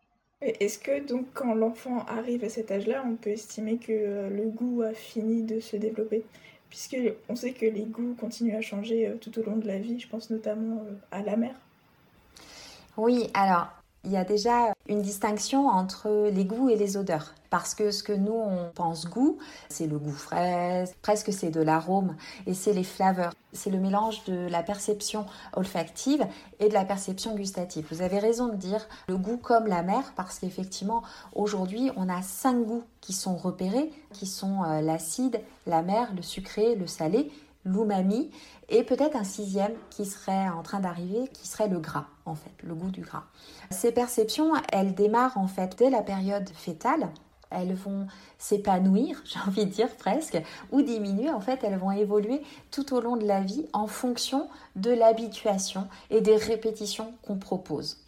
Est-ce 0.46 0.78
que 0.78 1.06
donc 1.06 1.28
quand 1.34 1.56
l'enfant 1.56 2.06
arrive 2.06 2.44
à 2.44 2.50
cet 2.50 2.72
âge-là, 2.72 3.04
on 3.08 3.16
peut 3.16 3.30
estimer 3.30 3.78
que 3.78 3.92
euh, 3.92 4.30
le 4.30 4.44
goût 4.50 4.82
a 4.82 4.94
fini 4.94 5.42
de 5.44 5.60
se 5.60 5.78
développer? 5.78 6.26
Puisque 6.70 6.98
on 7.30 7.36
sait 7.36 7.54
que 7.54 7.66
les 7.66 7.84
goûts 7.84 8.16
continuent 8.20 8.58
à 8.58 8.62
changer 8.62 9.08
euh, 9.08 9.16
tout 9.16 9.38
au 9.40 9.44
long 9.44 9.56
de 9.56 9.68
la 9.68 9.78
vie, 9.78 10.00
je 10.00 10.08
pense 10.08 10.30
notamment 10.30 10.82
euh, 10.82 10.94
à 11.12 11.22
la 11.22 11.38
mère. 11.38 11.56
Oui, 12.98 13.30
alors 13.34 13.68
il 14.04 14.12
y 14.12 14.18
a 14.18 14.26
déjà 14.26 14.73
une 14.88 15.02
distinction 15.02 15.68
entre 15.68 16.30
les 16.30 16.46
goûts 16.46 16.70
et 16.70 16.76
les 16.76 16.98
odeurs. 16.98 17.34
Parce 17.50 17.76
que 17.76 17.92
ce 17.92 18.04
que 18.04 18.14
nous, 18.14 18.34
on 18.34 18.72
pense 18.74 19.08
goût, 19.08 19.38
c'est 19.70 19.86
le 19.86 20.00
goût 20.00 20.12
fraise, 20.12 20.94
presque 21.02 21.32
c'est 21.32 21.52
de 21.52 21.62
l'arôme, 21.62 22.16
et 22.48 22.54
c'est 22.54 22.74
les 22.74 22.84
flaveurs. 22.84 23.34
C'est 23.54 23.70
le 23.70 23.80
mélange 23.80 24.24
de 24.26 24.48
la 24.50 24.64
perception 24.64 25.26
olfactive 25.56 26.26
et 26.60 26.68
de 26.68 26.74
la 26.74 26.84
perception 26.84 27.36
gustative. 27.36 27.86
Vous 27.92 28.02
avez 28.02 28.18
raison 28.18 28.48
de 28.48 28.56
dire 28.56 28.88
le 29.08 29.18
goût 29.18 29.38
comme 29.38 29.68
la 29.68 29.84
mer, 29.84 30.14
parce 30.16 30.40
qu'effectivement, 30.40 31.04
aujourd'hui, 31.36 31.92
on 31.96 32.10
a 32.10 32.22
cinq 32.24 32.66
goûts 32.66 32.84
qui 33.02 33.14
sont 33.14 33.36
repérés, 33.36 33.92
qui 34.12 34.26
sont 34.26 34.64
euh, 34.64 34.82
l'acide, 34.82 35.40
la 35.68 35.84
mer, 35.84 36.10
le 36.16 36.24
sucré, 36.24 36.76
le 36.76 36.88
salé, 36.88 37.32
l'umami 37.66 38.32
et 38.70 38.84
peut-être 38.84 39.16
un 39.16 39.24
sixième 39.24 39.74
qui 39.90 40.06
serait 40.06 40.50
en 40.50 40.64
train 40.64 40.80
d'arriver, 40.80 41.28
qui 41.34 41.48
serait 41.48 41.68
le 41.68 41.80
gras, 41.80 42.06
en 42.26 42.36
fait, 42.36 42.52
le 42.64 42.74
goût 42.74 42.92
du 42.92 43.02
gras. 43.02 43.24
Ces 43.70 43.92
perceptions, 43.92 44.54
elles 44.72 44.96
démarrent 44.96 45.38
en 45.38 45.48
fait 45.48 45.78
dès 45.78 45.90
la 45.90 46.02
période 46.02 46.50
fétale. 46.50 47.10
Elles 47.50 47.76
vont 47.76 48.08
s'épanouir, 48.40 49.22
j'ai 49.26 49.40
envie 49.48 49.66
de 49.66 49.72
dire 49.72 49.96
presque, 49.96 50.42
ou 50.72 50.82
diminuer. 50.82 51.30
En 51.30 51.40
fait, 51.40 51.64
elles 51.64 51.78
vont 51.78 51.92
évoluer 51.92 52.42
tout 52.72 52.94
au 52.94 53.02
long 53.02 53.16
de 53.16 53.26
la 53.26 53.42
vie 53.42 53.68
en 53.74 53.88
fonction 53.88 54.50
de 54.76 54.92
l'habituation 54.92 55.88
et 56.10 56.22
des 56.22 56.36
répétitions 56.36 57.14
qu'on 57.22 57.38
propose. 57.38 58.00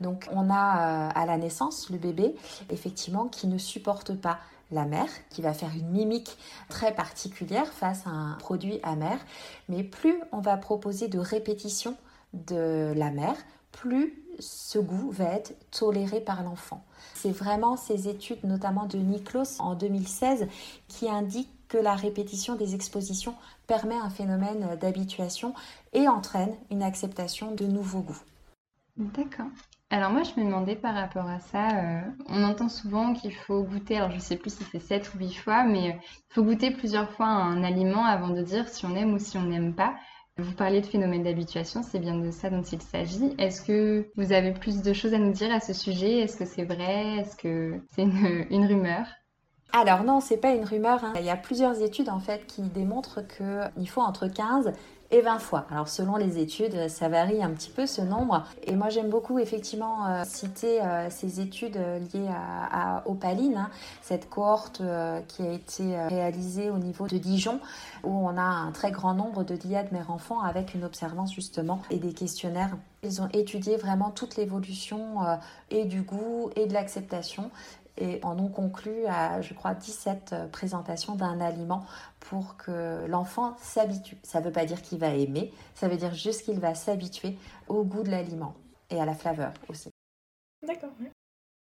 Donc, 0.00 0.26
on 0.32 0.50
a 0.50 1.08
euh, 1.08 1.10
à 1.14 1.26
la 1.26 1.36
naissance 1.36 1.90
le 1.90 1.98
bébé, 1.98 2.34
effectivement, 2.70 3.26
qui 3.26 3.46
ne 3.46 3.58
supporte 3.58 4.14
pas 4.14 4.38
la 4.70 4.84
mère, 4.84 5.08
qui 5.30 5.42
va 5.42 5.52
faire 5.52 5.72
une 5.74 5.90
mimique 5.90 6.36
très 6.68 6.94
particulière 6.94 7.66
face 7.72 8.06
à 8.06 8.10
un 8.10 8.34
produit 8.34 8.80
amer. 8.82 9.18
Mais 9.68 9.82
plus 9.82 10.20
on 10.32 10.40
va 10.40 10.56
proposer 10.56 11.08
de 11.08 11.18
répétition 11.18 11.96
de 12.32 12.92
la 12.96 13.10
mère, 13.10 13.36
plus 13.72 14.14
ce 14.38 14.78
goût 14.78 15.10
va 15.10 15.24
être 15.24 15.54
toléré 15.70 16.20
par 16.20 16.42
l'enfant. 16.42 16.84
C'est 17.14 17.30
vraiment 17.30 17.76
ces 17.76 18.08
études, 18.08 18.42
notamment 18.44 18.86
de 18.86 18.98
Niklos 18.98 19.60
en 19.60 19.74
2016, 19.74 20.48
qui 20.88 21.08
indiquent 21.08 21.50
que 21.68 21.78
la 21.78 21.94
répétition 21.94 22.56
des 22.56 22.74
expositions 22.74 23.34
permet 23.66 23.96
un 23.96 24.10
phénomène 24.10 24.76
d'habituation 24.80 25.54
et 25.92 26.08
entraîne 26.08 26.54
une 26.70 26.82
acceptation 26.82 27.54
de 27.54 27.66
nouveaux 27.66 28.00
goûts. 28.00 28.22
D'accord. 28.96 29.46
Alors 29.92 30.12
moi, 30.12 30.22
je 30.22 30.40
me 30.40 30.46
demandais 30.46 30.76
par 30.76 30.94
rapport 30.94 31.26
à 31.26 31.40
ça, 31.40 31.70
euh, 31.70 32.00
on 32.28 32.44
entend 32.44 32.68
souvent 32.68 33.12
qu'il 33.12 33.34
faut 33.34 33.64
goûter, 33.64 33.96
alors 33.96 34.12
je 34.12 34.20
sais 34.20 34.36
plus 34.36 34.54
si 34.54 34.62
c'est 34.70 34.78
7 34.78 35.12
ou 35.14 35.18
8 35.18 35.34
fois, 35.34 35.64
mais 35.64 35.90
euh, 35.90 35.94
il 36.30 36.32
faut 36.34 36.44
goûter 36.44 36.70
plusieurs 36.70 37.10
fois 37.10 37.26
un 37.26 37.64
aliment 37.64 38.04
avant 38.04 38.28
de 38.28 38.40
dire 38.40 38.68
si 38.68 38.86
on 38.86 38.94
aime 38.94 39.14
ou 39.14 39.18
si 39.18 39.36
on 39.36 39.42
n'aime 39.42 39.74
pas. 39.74 39.96
Vous 40.38 40.52
parliez 40.52 40.80
de 40.80 40.86
phénomène 40.86 41.24
d'habituation, 41.24 41.82
c'est 41.82 41.98
bien 41.98 42.14
de 42.14 42.30
ça 42.30 42.50
dont 42.50 42.62
il 42.62 42.80
s'agit. 42.80 43.34
Est-ce 43.36 43.62
que 43.62 44.08
vous 44.16 44.32
avez 44.32 44.52
plus 44.52 44.80
de 44.80 44.92
choses 44.92 45.12
à 45.12 45.18
nous 45.18 45.32
dire 45.32 45.52
à 45.52 45.58
ce 45.58 45.72
sujet? 45.72 46.20
Est-ce 46.20 46.36
que 46.36 46.44
c'est 46.44 46.64
vrai? 46.64 47.16
Est-ce 47.16 47.36
que 47.36 47.80
c'est 47.92 48.02
une, 48.02 48.46
une 48.48 48.66
rumeur? 48.66 49.06
Alors 49.72 50.04
non, 50.04 50.20
c'est 50.20 50.36
pas 50.36 50.52
une 50.52 50.64
rumeur. 50.64 51.04
Hein. 51.04 51.12
Il 51.16 51.24
y 51.24 51.30
a 51.30 51.36
plusieurs 51.36 51.82
études 51.82 52.08
en 52.08 52.20
fait 52.20 52.46
qui 52.46 52.62
démontrent 52.62 53.22
qu'il 53.26 53.88
faut 53.88 54.02
entre 54.02 54.28
15 54.28 54.72
et 55.12 55.20
20 55.22 55.38
fois. 55.38 55.66
Alors 55.70 55.88
selon 55.88 56.16
les 56.16 56.38
études, 56.38 56.88
ça 56.88 57.08
varie 57.08 57.42
un 57.42 57.50
petit 57.50 57.70
peu 57.70 57.86
ce 57.86 58.00
nombre. 58.00 58.44
Et 58.64 58.74
moi 58.76 58.88
j'aime 58.90 59.08
beaucoup 59.08 59.38
effectivement 59.38 60.06
euh, 60.06 60.22
citer 60.24 60.80
euh, 60.82 61.10
ces 61.10 61.40
études 61.40 61.76
euh, 61.76 61.98
liées 61.98 62.28
à, 62.28 62.98
à 62.98 63.08
Opaline, 63.08 63.56
hein. 63.56 63.70
cette 64.02 64.28
cohorte 64.28 64.82
qui 65.28 65.42
a 65.42 65.52
été 65.52 65.96
réalisée 66.08 66.70
au 66.70 66.78
niveau 66.78 67.06
de 67.06 67.18
Dijon, 67.18 67.60
où 68.04 68.10
on 68.10 68.36
a 68.36 68.42
un 68.42 68.70
très 68.72 68.90
grand 68.90 69.14
nombre 69.14 69.44
de 69.44 69.56
diades 69.56 69.90
mère-enfant 69.92 70.40
avec 70.40 70.74
une 70.74 70.84
observance 70.84 71.34
justement 71.34 71.82
et 71.90 71.98
des 71.98 72.12
questionnaires. 72.12 72.76
Ils 73.02 73.22
ont 73.22 73.28
étudié 73.32 73.76
vraiment 73.76 74.10
toute 74.10 74.36
l'évolution 74.36 75.16
et 75.70 75.84
du 75.86 76.02
goût 76.02 76.50
et 76.54 76.66
de 76.66 76.74
l'acceptation. 76.74 77.50
Et 77.98 78.20
en 78.24 78.38
ont 78.38 78.48
conclu 78.48 79.06
à, 79.06 79.40
je 79.40 79.54
crois, 79.54 79.74
17 79.74 80.50
présentations 80.52 81.14
d'un 81.14 81.40
aliment 81.40 81.84
pour 82.20 82.56
que 82.56 83.06
l'enfant 83.06 83.56
s'habitue. 83.58 84.16
Ça 84.22 84.40
ne 84.40 84.46
veut 84.46 84.52
pas 84.52 84.64
dire 84.64 84.82
qu'il 84.82 84.98
va 84.98 85.14
aimer, 85.14 85.52
ça 85.74 85.88
veut 85.88 85.96
dire 85.96 86.14
juste 86.14 86.44
qu'il 86.44 86.60
va 86.60 86.74
s'habituer 86.74 87.36
au 87.68 87.84
goût 87.84 88.02
de 88.02 88.10
l'aliment 88.10 88.54
et 88.90 89.00
à 89.00 89.04
la 89.04 89.14
flaveur 89.14 89.52
aussi. 89.68 89.90
D'accord. 90.66 90.90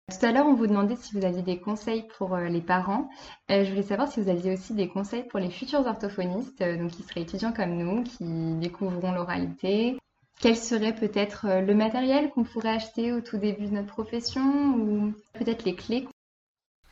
Tout 0.09 0.25
à 0.25 0.33
l'heure, 0.33 0.45
on 0.45 0.53
vous 0.53 0.67
demandait 0.67 0.97
si 0.97 1.17
vous 1.17 1.23
aviez 1.23 1.41
des 1.41 1.59
conseils 1.59 2.05
pour 2.17 2.35
euh, 2.35 2.47
les 2.47 2.61
parents. 2.61 3.09
Euh, 3.49 3.63
je 3.63 3.69
voulais 3.69 3.83
savoir 3.83 4.11
si 4.11 4.21
vous 4.21 4.29
aviez 4.29 4.53
aussi 4.53 4.73
des 4.73 4.89
conseils 4.89 5.23
pour 5.23 5.39
les 5.39 5.49
futurs 5.49 5.85
orthophonistes, 5.87 6.61
euh, 6.61 6.77
donc 6.77 6.91
qui 6.91 7.03
seraient 7.03 7.21
étudiants 7.21 7.53
comme 7.53 7.77
nous, 7.77 8.03
qui 8.03 8.25
découvriront 8.55 9.13
l'oralité. 9.13 9.97
Quel 10.39 10.57
serait 10.57 10.95
peut-être 10.95 11.45
le 11.65 11.73
matériel 11.73 12.29
qu'on 12.29 12.43
pourrait 12.43 12.75
acheter 12.75 13.13
au 13.13 13.21
tout 13.21 13.37
début 13.37 13.67
de 13.67 13.73
notre 13.75 13.93
profession 13.93 14.75
ou 14.75 15.13
peut-être 15.33 15.63
les 15.63 15.75
clés 15.75 16.07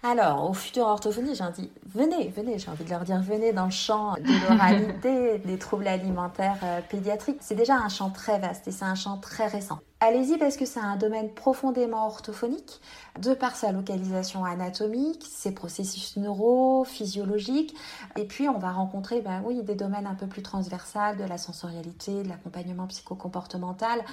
alors, 0.04 0.50
aux 0.50 0.54
futurs 0.54 0.88
orthophonistes, 0.88 1.36
j'ai 1.36 1.44
envie, 1.44 1.70
venez, 1.86 2.30
venez, 2.30 2.58
j'ai 2.58 2.72
envie 2.72 2.84
de 2.84 2.90
leur 2.90 3.04
dire, 3.04 3.22
venez 3.22 3.54
dans 3.54 3.66
le 3.66 3.72
champ 3.72 4.16
de 4.16 4.50
l'oralité, 4.50 5.38
des 5.46 5.60
troubles 5.60 5.88
alimentaires 5.88 6.58
euh, 6.64 6.82
pédiatriques. 6.82 7.38
C'est 7.42 7.54
déjà 7.54 7.76
un 7.76 7.88
champ 7.88 8.10
très 8.10 8.40
vaste 8.40 8.68
et 8.68 8.72
c'est 8.72 8.86
un 8.86 8.96
champ 8.96 9.18
très 9.18 9.46
récent. 9.46 9.78
Allez-y 10.00 10.40
parce 10.40 10.58
que 10.58 10.66
c'est 10.66 10.80
un 10.80 10.96
domaine 10.96 11.30
profondément 11.30 12.08
orthophonique, 12.08 12.82
de 13.20 13.36
par 13.36 13.56
sa 13.56 13.72
localisation 13.72 14.44
anatomique, 14.44 15.24
ses 15.30 15.54
processus 15.54 16.18
neuro, 16.18 16.84
physiologiques. 16.84 17.76
Et 18.18 18.26
puis, 18.26 18.50
on 18.50 18.58
va 18.58 18.72
rencontrer, 18.72 19.22
ben 19.22 19.44
oui, 19.46 19.62
des 19.62 19.76
domaines 19.76 20.08
un 20.08 20.16
peu 20.16 20.26
plus 20.26 20.42
transversales, 20.42 21.18
de 21.18 21.26
la 21.26 21.38
sensorialité, 21.38 22.24
de 22.24 22.30
l'accompagnement 22.30 22.88
psychocomportemental. 22.88 24.04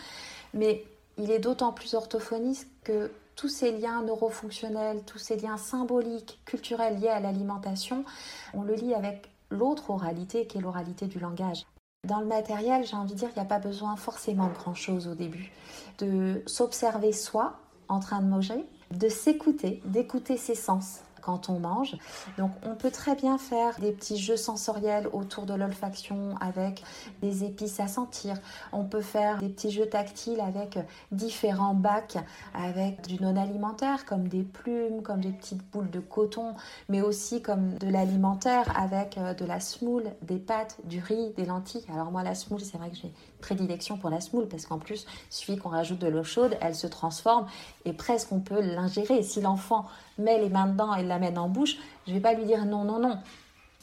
Mais 0.53 0.85
il 1.17 1.31
est 1.31 1.39
d'autant 1.39 1.73
plus 1.73 1.95
orthophoniste 1.95 2.69
que 2.85 3.11
tous 3.39 3.49
ces 3.49 3.71
liens 3.71 4.03
neurofonctionnels, 4.03 5.05
tous 5.07 5.19
ces 5.19 5.37
liens 5.37 5.57
symboliques, 5.57 6.41
culturels 6.45 6.99
liés 6.99 7.09
à 7.09 7.21
l'alimentation, 7.21 8.05
on 8.53 8.63
le 8.63 8.75
lit 8.75 8.95
avec 8.95 9.31
l'autre 9.51 9.91
oralité 9.91 10.49
qui 10.49 10.59
est 10.59 10.61
l'oralité 10.61 11.07
du 11.07 11.21
langage. 11.21 11.65
Dans 12.05 12.19
le 12.19 12.27
matériel, 12.27 12.85
j'ai 12.85 12.97
envie 12.97 13.13
de 13.13 13.19
dire 13.19 13.29
qu'il 13.29 13.41
n'y 13.41 13.47
a 13.47 13.49
pas 13.49 13.61
besoin 13.61 13.95
forcément 13.95 14.49
de 14.49 14.55
grand-chose 14.55 15.07
au 15.07 15.15
début. 15.15 15.53
De 15.99 16.43
s'observer 16.47 17.13
soi 17.13 17.61
en 17.89 18.01
train 18.01 18.23
de 18.23 18.27
manger, 18.27 18.67
de 18.91 19.09
s'écouter, 19.09 19.83
d'écouter 19.85 20.37
ses 20.37 20.57
sens 20.57 21.03
quand 21.29 21.51
on 21.51 21.59
mange. 21.59 21.95
Donc 22.39 22.53
on 22.65 22.75
peut 22.75 22.91
très 22.91 23.15
bien 23.15 23.37
faire 23.37 23.79
des 23.81 23.93
petits 23.93 24.17
jeux 24.17 24.39
sensoriels 24.39 25.09
autour 25.13 25.45
de 25.45 25.53
l'olfaction 25.53 26.35
avec 26.41 26.83
des 27.21 27.45
épices 27.45 27.81
à 27.81 27.87
sentir. 27.87 28.37
On 28.73 28.85
peut 28.85 29.03
faire 29.03 29.37
des 29.37 29.51
petits 29.51 29.71
jeux 29.71 29.91
tactiles 29.91 30.41
avec 30.41 30.79
différents 31.13 31.75
bacs 31.75 32.17
avec 32.55 33.07
du 33.07 33.23
non 33.23 33.37
alimentaire 33.37 34.07
comme 34.07 34.27
des 34.27 34.43
plumes, 34.43 35.03
comme 35.03 35.21
des 35.21 35.33
petites 35.33 35.63
boules 35.71 35.91
de 35.91 36.01
coton, 36.01 36.55
mais 36.89 37.03
aussi 37.03 37.43
comme 37.43 37.75
de 37.75 37.91
l'alimentaire 37.91 38.73
avec 38.75 39.19
euh, 39.19 39.35
de 39.35 39.45
la 39.45 39.61
semoule, 39.61 40.05
des 40.23 40.39
pâtes, 40.39 40.79
du 40.85 40.99
riz, 41.01 41.35
des 41.37 41.45
lentilles. 41.45 41.85
Alors 41.93 42.11
moi 42.11 42.23
la 42.23 42.35
semoule, 42.35 42.61
c'est 42.61 42.79
vrai 42.79 42.89
que 42.89 42.97
j'ai 42.97 43.13
prédilection 43.43 43.99
pour 43.99 44.09
la 44.09 44.23
semoule 44.23 44.49
parce 44.49 44.65
qu'en 44.65 44.79
plus, 44.79 45.05
il 45.31 45.35
suffit 45.35 45.59
qu'on 45.59 45.69
rajoute 45.69 45.99
de 45.99 46.09
l'eau 46.09 46.25
chaude, 46.25 46.57
elle 46.63 46.75
se 46.75 46.87
transforme 46.87 47.47
et 47.85 47.93
presque 47.93 48.33
on 48.33 48.41
peut 48.41 48.63
l'ingérer. 48.63 49.23
Si 49.23 49.43
l'enfant 49.43 49.85
met 50.19 50.39
les 50.39 50.49
mains 50.49 50.67
dedans 50.67 50.95
et 50.95 51.03
l'amène 51.03 51.39
en 51.39 51.49
bouche, 51.49 51.77
je 52.07 52.13
vais 52.13 52.21
pas 52.21 52.35
lui 52.35 52.45
dire 52.45 52.65
non, 52.65 52.85
non, 52.85 52.99
non. 52.99 53.19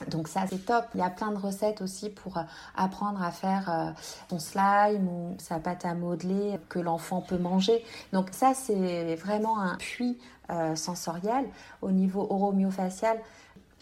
Donc 0.10 0.28
ça 0.28 0.42
c'est 0.50 0.66
top. 0.66 0.86
Il 0.94 1.00
y 1.00 1.04
a 1.04 1.10
plein 1.10 1.32
de 1.32 1.38
recettes 1.38 1.82
aussi 1.82 2.10
pour 2.10 2.38
euh, 2.38 2.42
apprendre 2.76 3.24
à 3.24 3.32
faire 3.32 3.70
euh, 3.70 3.92
son 4.30 4.40
slime 4.40 5.08
ou 5.08 5.36
sa 5.40 5.60
pâte 5.60 5.86
à 5.86 5.94
modeler 5.94 6.60
que 6.68 6.80
l'enfant 6.80 7.22
peut 7.22 7.38
manger. 7.38 7.84
Donc 8.12 8.28
ça 8.32 8.54
c'est 8.54 9.16
vraiment 9.16 9.60
un 9.60 9.78
puits 9.78 10.18
euh, 10.50 10.76
sensoriel 10.76 11.46
au 11.82 11.92
niveau 11.92 12.28
oromyofacial. 12.30 13.18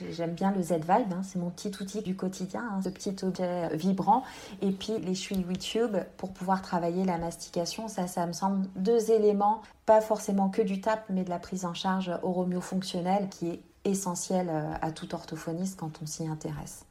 J'aime 0.10 0.34
bien 0.34 0.52
le 0.52 0.62
Z-Vibe, 0.62 1.14
hein, 1.14 1.22
c'est 1.24 1.38
mon 1.38 1.50
petit 1.50 1.72
outil 1.80 2.02
du 2.02 2.16
quotidien, 2.16 2.64
hein, 2.72 2.82
ce 2.84 2.90
petit 2.90 3.16
objet 3.24 3.76
vibrant. 3.76 4.24
Et 4.62 4.72
puis 4.72 4.98
les 5.00 5.14
chui 5.14 5.36
YouTube 5.36 5.96
pour 6.18 6.32
pouvoir 6.32 6.62
travailler 6.62 7.06
la 7.06 7.18
mastication, 7.18 7.88
ça, 7.88 8.08
ça 8.08 8.26
me 8.26 8.34
semble 8.34 8.68
deux 8.76 9.12
éléments, 9.12 9.62
pas 9.86 10.02
forcément 10.02 10.50
que 10.50 10.62
du 10.62 10.82
TAP, 10.82 11.06
mais 11.10 11.24
de 11.24 11.30
la 11.30 11.40
prise 11.40 11.66
en 11.66 11.74
charge 11.74 12.12
oromyofonctionnelle 12.24 13.30
qui 13.30 13.50
est 13.50 13.60
essentielle 13.86 14.50
euh, 14.50 14.74
à 14.82 14.92
tout 14.92 15.14
orthophoniste 15.14 15.80
quand 15.80 16.02
on 16.02 16.06
s'y 16.06 16.28
intéresse. 16.28 16.86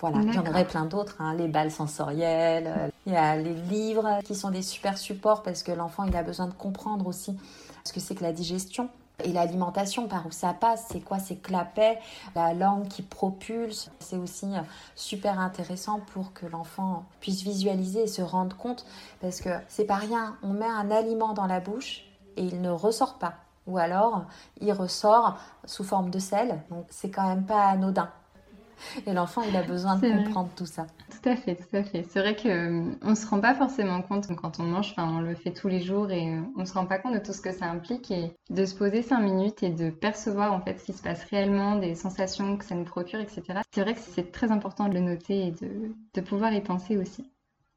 Voilà, 0.00 0.20
j'en 0.32 0.46
aurais 0.46 0.64
plein 0.64 0.84
d'autres, 0.84 1.16
hein, 1.18 1.34
les 1.34 1.48
balles 1.48 1.72
sensorielles, 1.72 2.66
euh, 2.68 2.88
il 3.06 3.12
y 3.12 3.16
a 3.16 3.36
les 3.36 3.54
livres 3.54 4.20
qui 4.24 4.36
sont 4.36 4.50
des 4.50 4.62
super 4.62 4.96
supports 4.96 5.42
parce 5.42 5.64
que 5.64 5.72
l'enfant 5.72 6.04
il 6.04 6.16
a 6.16 6.22
besoin 6.22 6.46
de 6.46 6.54
comprendre 6.54 7.08
aussi 7.08 7.36
ce 7.82 7.92
que 7.92 7.98
c'est 7.98 8.14
que 8.14 8.22
la 8.22 8.32
digestion. 8.32 8.90
Et 9.24 9.32
l'alimentation, 9.32 10.06
par 10.06 10.26
où 10.26 10.30
ça 10.30 10.54
passe, 10.54 10.86
c'est 10.92 11.00
quoi? 11.00 11.18
C'est 11.18 11.36
clapets, 11.36 11.98
la 12.36 12.54
langue 12.54 12.86
qui 12.86 13.02
propulse. 13.02 13.90
C'est 13.98 14.16
aussi 14.16 14.46
euh, 14.46 14.60
super 14.94 15.40
intéressant 15.40 16.00
pour 16.12 16.32
que 16.32 16.46
l'enfant 16.46 17.04
puisse 17.20 17.42
visualiser 17.42 18.02
et 18.02 18.06
se 18.06 18.22
rendre 18.22 18.56
compte, 18.56 18.86
parce 19.20 19.40
que 19.40 19.50
c'est 19.68 19.86
pas 19.86 19.96
rien. 19.96 20.36
On 20.42 20.52
met 20.52 20.66
un 20.66 20.90
aliment 20.92 21.32
dans 21.32 21.46
la 21.46 21.58
bouche 21.58 22.04
et 22.36 22.44
il 22.44 22.60
ne 22.60 22.70
ressort 22.70 23.14
pas. 23.14 23.34
Ou 23.66 23.76
alors, 23.76 24.24
il 24.60 24.72
ressort 24.72 25.36
sous 25.64 25.84
forme 25.84 26.10
de 26.10 26.20
sel. 26.20 26.62
Donc, 26.70 26.86
c'est 26.88 27.10
quand 27.10 27.28
même 27.28 27.44
pas 27.44 27.66
anodin. 27.66 28.08
Et 29.06 29.12
l'enfant, 29.12 29.42
il 29.42 29.56
a 29.56 29.62
besoin 29.62 29.96
de 29.96 30.08
comprendre 30.24 30.48
tout 30.56 30.66
ça. 30.66 30.86
Tout 31.20 31.30
à 31.30 31.36
fait, 31.36 31.56
tout 31.56 31.76
à 31.76 31.82
fait. 31.82 32.04
C'est 32.04 32.20
vrai 32.20 32.36
qu'on 32.36 32.48
euh, 32.48 32.94
ne 33.02 33.14
se 33.14 33.26
rend 33.26 33.40
pas 33.40 33.54
forcément 33.54 34.02
compte 34.02 34.28
quand 34.36 34.60
on 34.60 34.62
mange, 34.62 34.92
enfin, 34.92 35.16
on 35.16 35.20
le 35.20 35.34
fait 35.34 35.52
tous 35.52 35.66
les 35.66 35.80
jours 35.80 36.10
et 36.12 36.28
euh, 36.34 36.40
on 36.56 36.60
ne 36.60 36.64
se 36.64 36.74
rend 36.74 36.86
pas 36.86 36.98
compte 36.98 37.14
de 37.14 37.18
tout 37.18 37.32
ce 37.32 37.40
que 37.40 37.50
ça 37.50 37.66
implique 37.66 38.10
et 38.12 38.32
de 38.50 38.64
se 38.64 38.74
poser 38.76 39.02
cinq 39.02 39.20
minutes 39.20 39.62
et 39.64 39.70
de 39.70 39.90
percevoir 39.90 40.52
en 40.52 40.60
fait 40.60 40.78
ce 40.78 40.84
qui 40.84 40.92
se 40.92 41.02
passe 41.02 41.24
réellement, 41.24 41.74
des 41.76 41.96
sensations 41.96 42.56
que 42.56 42.64
ça 42.64 42.76
nous 42.76 42.84
procure, 42.84 43.18
etc. 43.18 43.42
C'est 43.74 43.80
vrai 43.80 43.94
que 43.94 44.00
c'est 44.00 44.30
très 44.30 44.52
important 44.52 44.88
de 44.88 44.94
le 44.94 45.00
noter 45.00 45.48
et 45.48 45.50
de, 45.50 45.92
de 46.14 46.20
pouvoir 46.20 46.52
y 46.52 46.60
penser 46.60 46.96
aussi. 46.96 47.28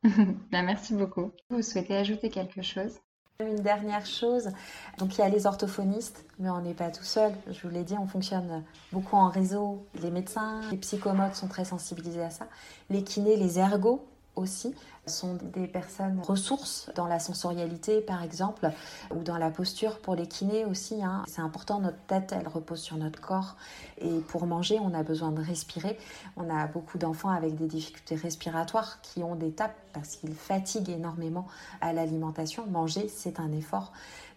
Ben, 0.51 0.63
merci 0.63 0.93
beaucoup. 0.93 1.31
Vous 1.49 1.61
souhaitez 1.63 1.95
ajouter 1.95 2.29
quelque 2.29 2.61
chose 2.61 2.99
une 3.39 3.61
dernière 3.61 4.05
chose, 4.05 4.49
donc 4.97 5.17
il 5.17 5.21
y 5.21 5.23
a 5.23 5.29
les 5.29 5.45
orthophonistes, 5.45 6.25
mais 6.39 6.49
on 6.49 6.61
n'est 6.61 6.73
pas 6.73 6.91
tout 6.91 7.03
seul. 7.03 7.33
Je 7.49 7.67
vous 7.67 7.73
l'ai 7.73 7.83
dit, 7.83 7.95
on 7.99 8.07
fonctionne 8.07 8.63
beaucoup 8.91 9.15
en 9.15 9.29
réseau. 9.29 9.85
Les 10.01 10.11
médecins, 10.11 10.61
les 10.69 10.77
psychomotes 10.77 11.35
sont 11.35 11.47
très 11.47 11.65
sensibilisés 11.65 12.23
à 12.23 12.29
ça. 12.29 12.47
Les 12.89 13.03
kinés, 13.03 13.37
les 13.37 13.59
ergots 13.59 14.05
aussi 14.35 14.73
sont 15.07 15.37
des 15.53 15.67
personnes 15.67 16.21
ressources 16.21 16.89
dans 16.95 17.07
la 17.07 17.19
sensorialité 17.19 18.01
par 18.01 18.23
exemple 18.23 18.69
ou 19.13 19.23
dans 19.23 19.37
la 19.37 19.49
posture. 19.49 19.99
Pour 19.99 20.15
les 20.15 20.27
kinés 20.27 20.63
aussi 20.65 21.03
hein. 21.03 21.23
c'est 21.27 21.41
important 21.41 21.79
notre 21.79 21.99
tête 22.07 22.33
elle 22.37 22.47
repose 22.47 22.79
sur 22.79 22.97
notre 22.97 23.19
corps. 23.19 23.55
Et 23.99 24.19
pour 24.27 24.45
manger 24.45 24.79
on 24.79 24.93
a 24.93 25.03
besoin 25.03 25.31
de 25.31 25.41
respirer. 25.41 25.97
On 26.37 26.49
a 26.49 26.67
beaucoup 26.67 26.97
d'enfants 26.97 27.29
avec 27.29 27.55
des 27.55 27.67
difficultés 27.67 28.15
respiratoires 28.15 29.01
qui 29.01 29.23
ont 29.23 29.35
des 29.35 29.51
tapes 29.51 29.77
parce 29.93 30.15
qu'ils 30.15 30.35
fatiguent 30.35 30.91
énormément 30.91 31.47
à 31.81 31.93
l'alimentation. 31.93 32.65
Manger 32.67 33.07
c'est 33.09 33.39
un 33.39 33.51
effort. 33.51 33.91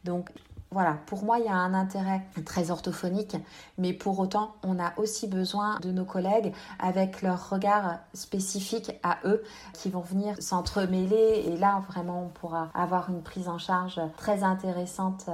Donc 0.05 0.31
voilà, 0.75 0.99
pour 1.07 1.23
moi, 1.23 1.39
il 1.39 1.45
y 1.45 1.49
a 1.49 1.55
un 1.55 1.73
intérêt 1.73 2.23
très 2.45 2.73
orthophonique, 2.73 3.37
mais 3.79 3.93
pour 3.93 4.19
autant, 4.19 4.57
on 4.65 4.81
a 4.81 4.93
aussi 4.97 5.29
besoin 5.29 5.79
de 5.79 5.93
nos 5.93 6.05
collègues 6.05 6.53
avec 6.81 7.23
leur 7.23 7.49
regard 7.49 8.01
spécifique 8.13 8.91
à 9.05 9.19
eux 9.25 9.45
qui 9.73 9.89
vont 9.89 10.01
venir 10.01 10.35
s'entremêler 10.43 11.45
et 11.47 11.57
là, 11.57 11.81
vraiment, 11.89 12.25
on 12.25 12.29
pourra 12.29 12.71
avoir 12.75 13.09
une 13.09 13.23
prise 13.23 13.49
en 13.49 13.59
charge 13.59 14.01
très 14.17 14.43
intéressante 14.43 15.31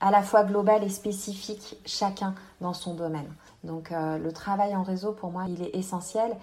à 0.00 0.12
la 0.12 0.22
fois 0.22 0.44
globale 0.44 0.84
et 0.84 0.88
spécifique, 0.88 1.76
chacun 1.84 2.36
dans 2.60 2.72
son 2.72 2.94
domaine. 2.94 3.32
Donc 3.64 3.90
euh, 3.90 4.16
le 4.16 4.32
travail 4.32 4.76
en 4.76 4.84
réseau, 4.84 5.10
pour 5.10 5.32
moi, 5.32 5.46
il 5.48 5.60
est 5.60 5.74
essentiel. 5.74 6.36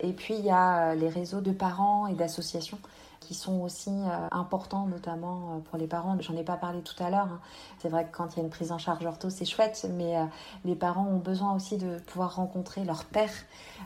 Et 0.00 0.14
puis, 0.14 0.34
il 0.38 0.46
y 0.46 0.50
a 0.50 0.92
euh, 0.92 0.94
les 0.94 1.10
réseaux 1.10 1.42
de 1.42 1.52
parents 1.52 2.06
et 2.06 2.14
d'associations 2.14 2.78
qui 3.28 3.34
sont 3.34 3.60
aussi 3.60 3.90
euh, 3.90 4.26
importants, 4.30 4.86
notamment 4.86 5.56
euh, 5.56 5.58
pour 5.58 5.76
les 5.76 5.86
parents. 5.86 6.16
J'en 6.18 6.34
ai 6.34 6.42
pas 6.42 6.56
parlé 6.56 6.80
tout 6.80 6.94
à 7.02 7.10
l'heure. 7.10 7.28
Hein. 7.30 7.40
C'est 7.78 7.90
vrai 7.90 8.06
que 8.06 8.16
quand 8.16 8.32
il 8.32 8.38
y 8.38 8.40
a 8.40 8.42
une 8.42 8.48
prise 8.48 8.72
en 8.72 8.78
charge 8.78 9.04
ortho, 9.04 9.28
c'est 9.28 9.44
chouette, 9.44 9.86
mais 9.98 10.16
euh, 10.16 10.24
les 10.64 10.74
parents 10.74 11.06
ont 11.06 11.18
besoin 11.18 11.54
aussi 11.54 11.76
de 11.76 11.98
pouvoir 11.98 12.36
rencontrer 12.36 12.84
leur 12.84 13.04
père. 13.04 13.30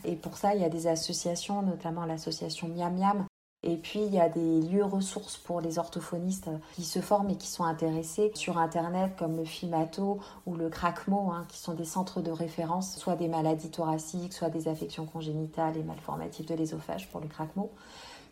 Et 0.05 0.15
pour 0.15 0.37
ça, 0.37 0.55
il 0.55 0.61
y 0.61 0.65
a 0.65 0.69
des 0.69 0.87
associations, 0.87 1.61
notamment 1.63 2.05
l'association 2.05 2.69
Miam 2.69 2.97
Miam, 2.97 3.27
et 3.65 3.77
puis, 3.77 4.01
il 4.01 4.13
y 4.13 4.19
a 4.19 4.29
des 4.29 4.61
lieux 4.61 4.85
ressources 4.85 5.37
pour 5.37 5.61
les 5.61 5.79
orthophonistes 5.79 6.51
qui 6.75 6.83
se 6.83 7.01
forment 7.01 7.31
et 7.31 7.37
qui 7.37 7.47
sont 7.47 7.63
intéressés 7.63 8.33
sur 8.35 8.59
Internet, 8.59 9.13
comme 9.17 9.37
le 9.37 9.45
FIMATO 9.45 10.19
ou 10.47 10.57
le 10.57 10.69
CRACMO, 10.69 11.31
hein, 11.31 11.47
qui 11.49 11.59
sont 11.59 11.75
des 11.75 11.85
centres 11.85 12.21
de 12.23 12.33
référence, 12.33 12.97
soit 12.97 13.15
des 13.15 13.29
maladies 13.29 13.71
thoraciques, 13.71 14.33
soit 14.33 14.51
des 14.51 14.67
affections 14.67 15.07
congénitales 15.07 15.77
et 15.77 15.85
malformatives 15.85 16.47
de 16.47 16.55
l'ésophage 16.55 17.09
pour 17.11 17.21
le 17.21 17.29
CRACMO 17.29 17.71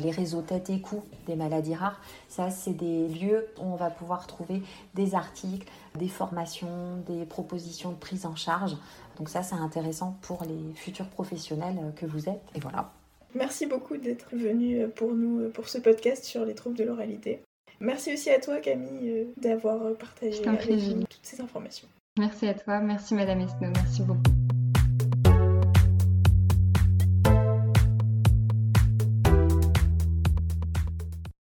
les 0.00 0.10
réseaux 0.10 0.42
tête 0.42 0.70
et 0.70 0.80
cou 0.80 1.02
des 1.26 1.36
maladies 1.36 1.74
rares. 1.74 2.00
Ça, 2.28 2.50
c'est 2.50 2.72
des 2.72 3.08
lieux 3.08 3.46
où 3.58 3.64
on 3.64 3.76
va 3.76 3.90
pouvoir 3.90 4.26
trouver 4.26 4.62
des 4.94 5.14
articles, 5.14 5.70
des 5.98 6.08
formations, 6.08 6.96
des 7.06 7.24
propositions 7.24 7.90
de 7.90 7.96
prise 7.96 8.26
en 8.26 8.36
charge. 8.36 8.76
Donc 9.18 9.28
ça, 9.28 9.42
c'est 9.42 9.54
intéressant 9.54 10.18
pour 10.22 10.42
les 10.44 10.74
futurs 10.74 11.08
professionnels 11.08 11.92
que 11.96 12.06
vous 12.06 12.28
êtes. 12.28 12.42
Et 12.54 12.60
voilà. 12.60 12.90
Merci 13.34 13.66
beaucoup 13.66 13.96
d'être 13.96 14.34
venu 14.34 14.88
pour 14.88 15.14
nous 15.14 15.50
pour 15.50 15.68
ce 15.68 15.78
podcast 15.78 16.24
sur 16.24 16.44
les 16.44 16.54
troubles 16.54 16.76
de 16.76 16.84
l'oralité. 16.84 17.42
Merci 17.80 18.12
aussi 18.12 18.30
à 18.30 18.40
toi 18.40 18.58
Camille 18.58 19.28
d'avoir 19.36 19.94
partagé 19.96 20.46
avec 20.46 20.68
nous 20.68 21.04
toutes 21.04 21.20
ces 21.22 21.40
informations. 21.40 21.88
Merci 22.18 22.48
à 22.48 22.54
toi, 22.54 22.80
merci 22.80 23.14
Madame 23.14 23.40
Esno, 23.40 23.70
merci 23.72 24.02
beaucoup. 24.02 24.39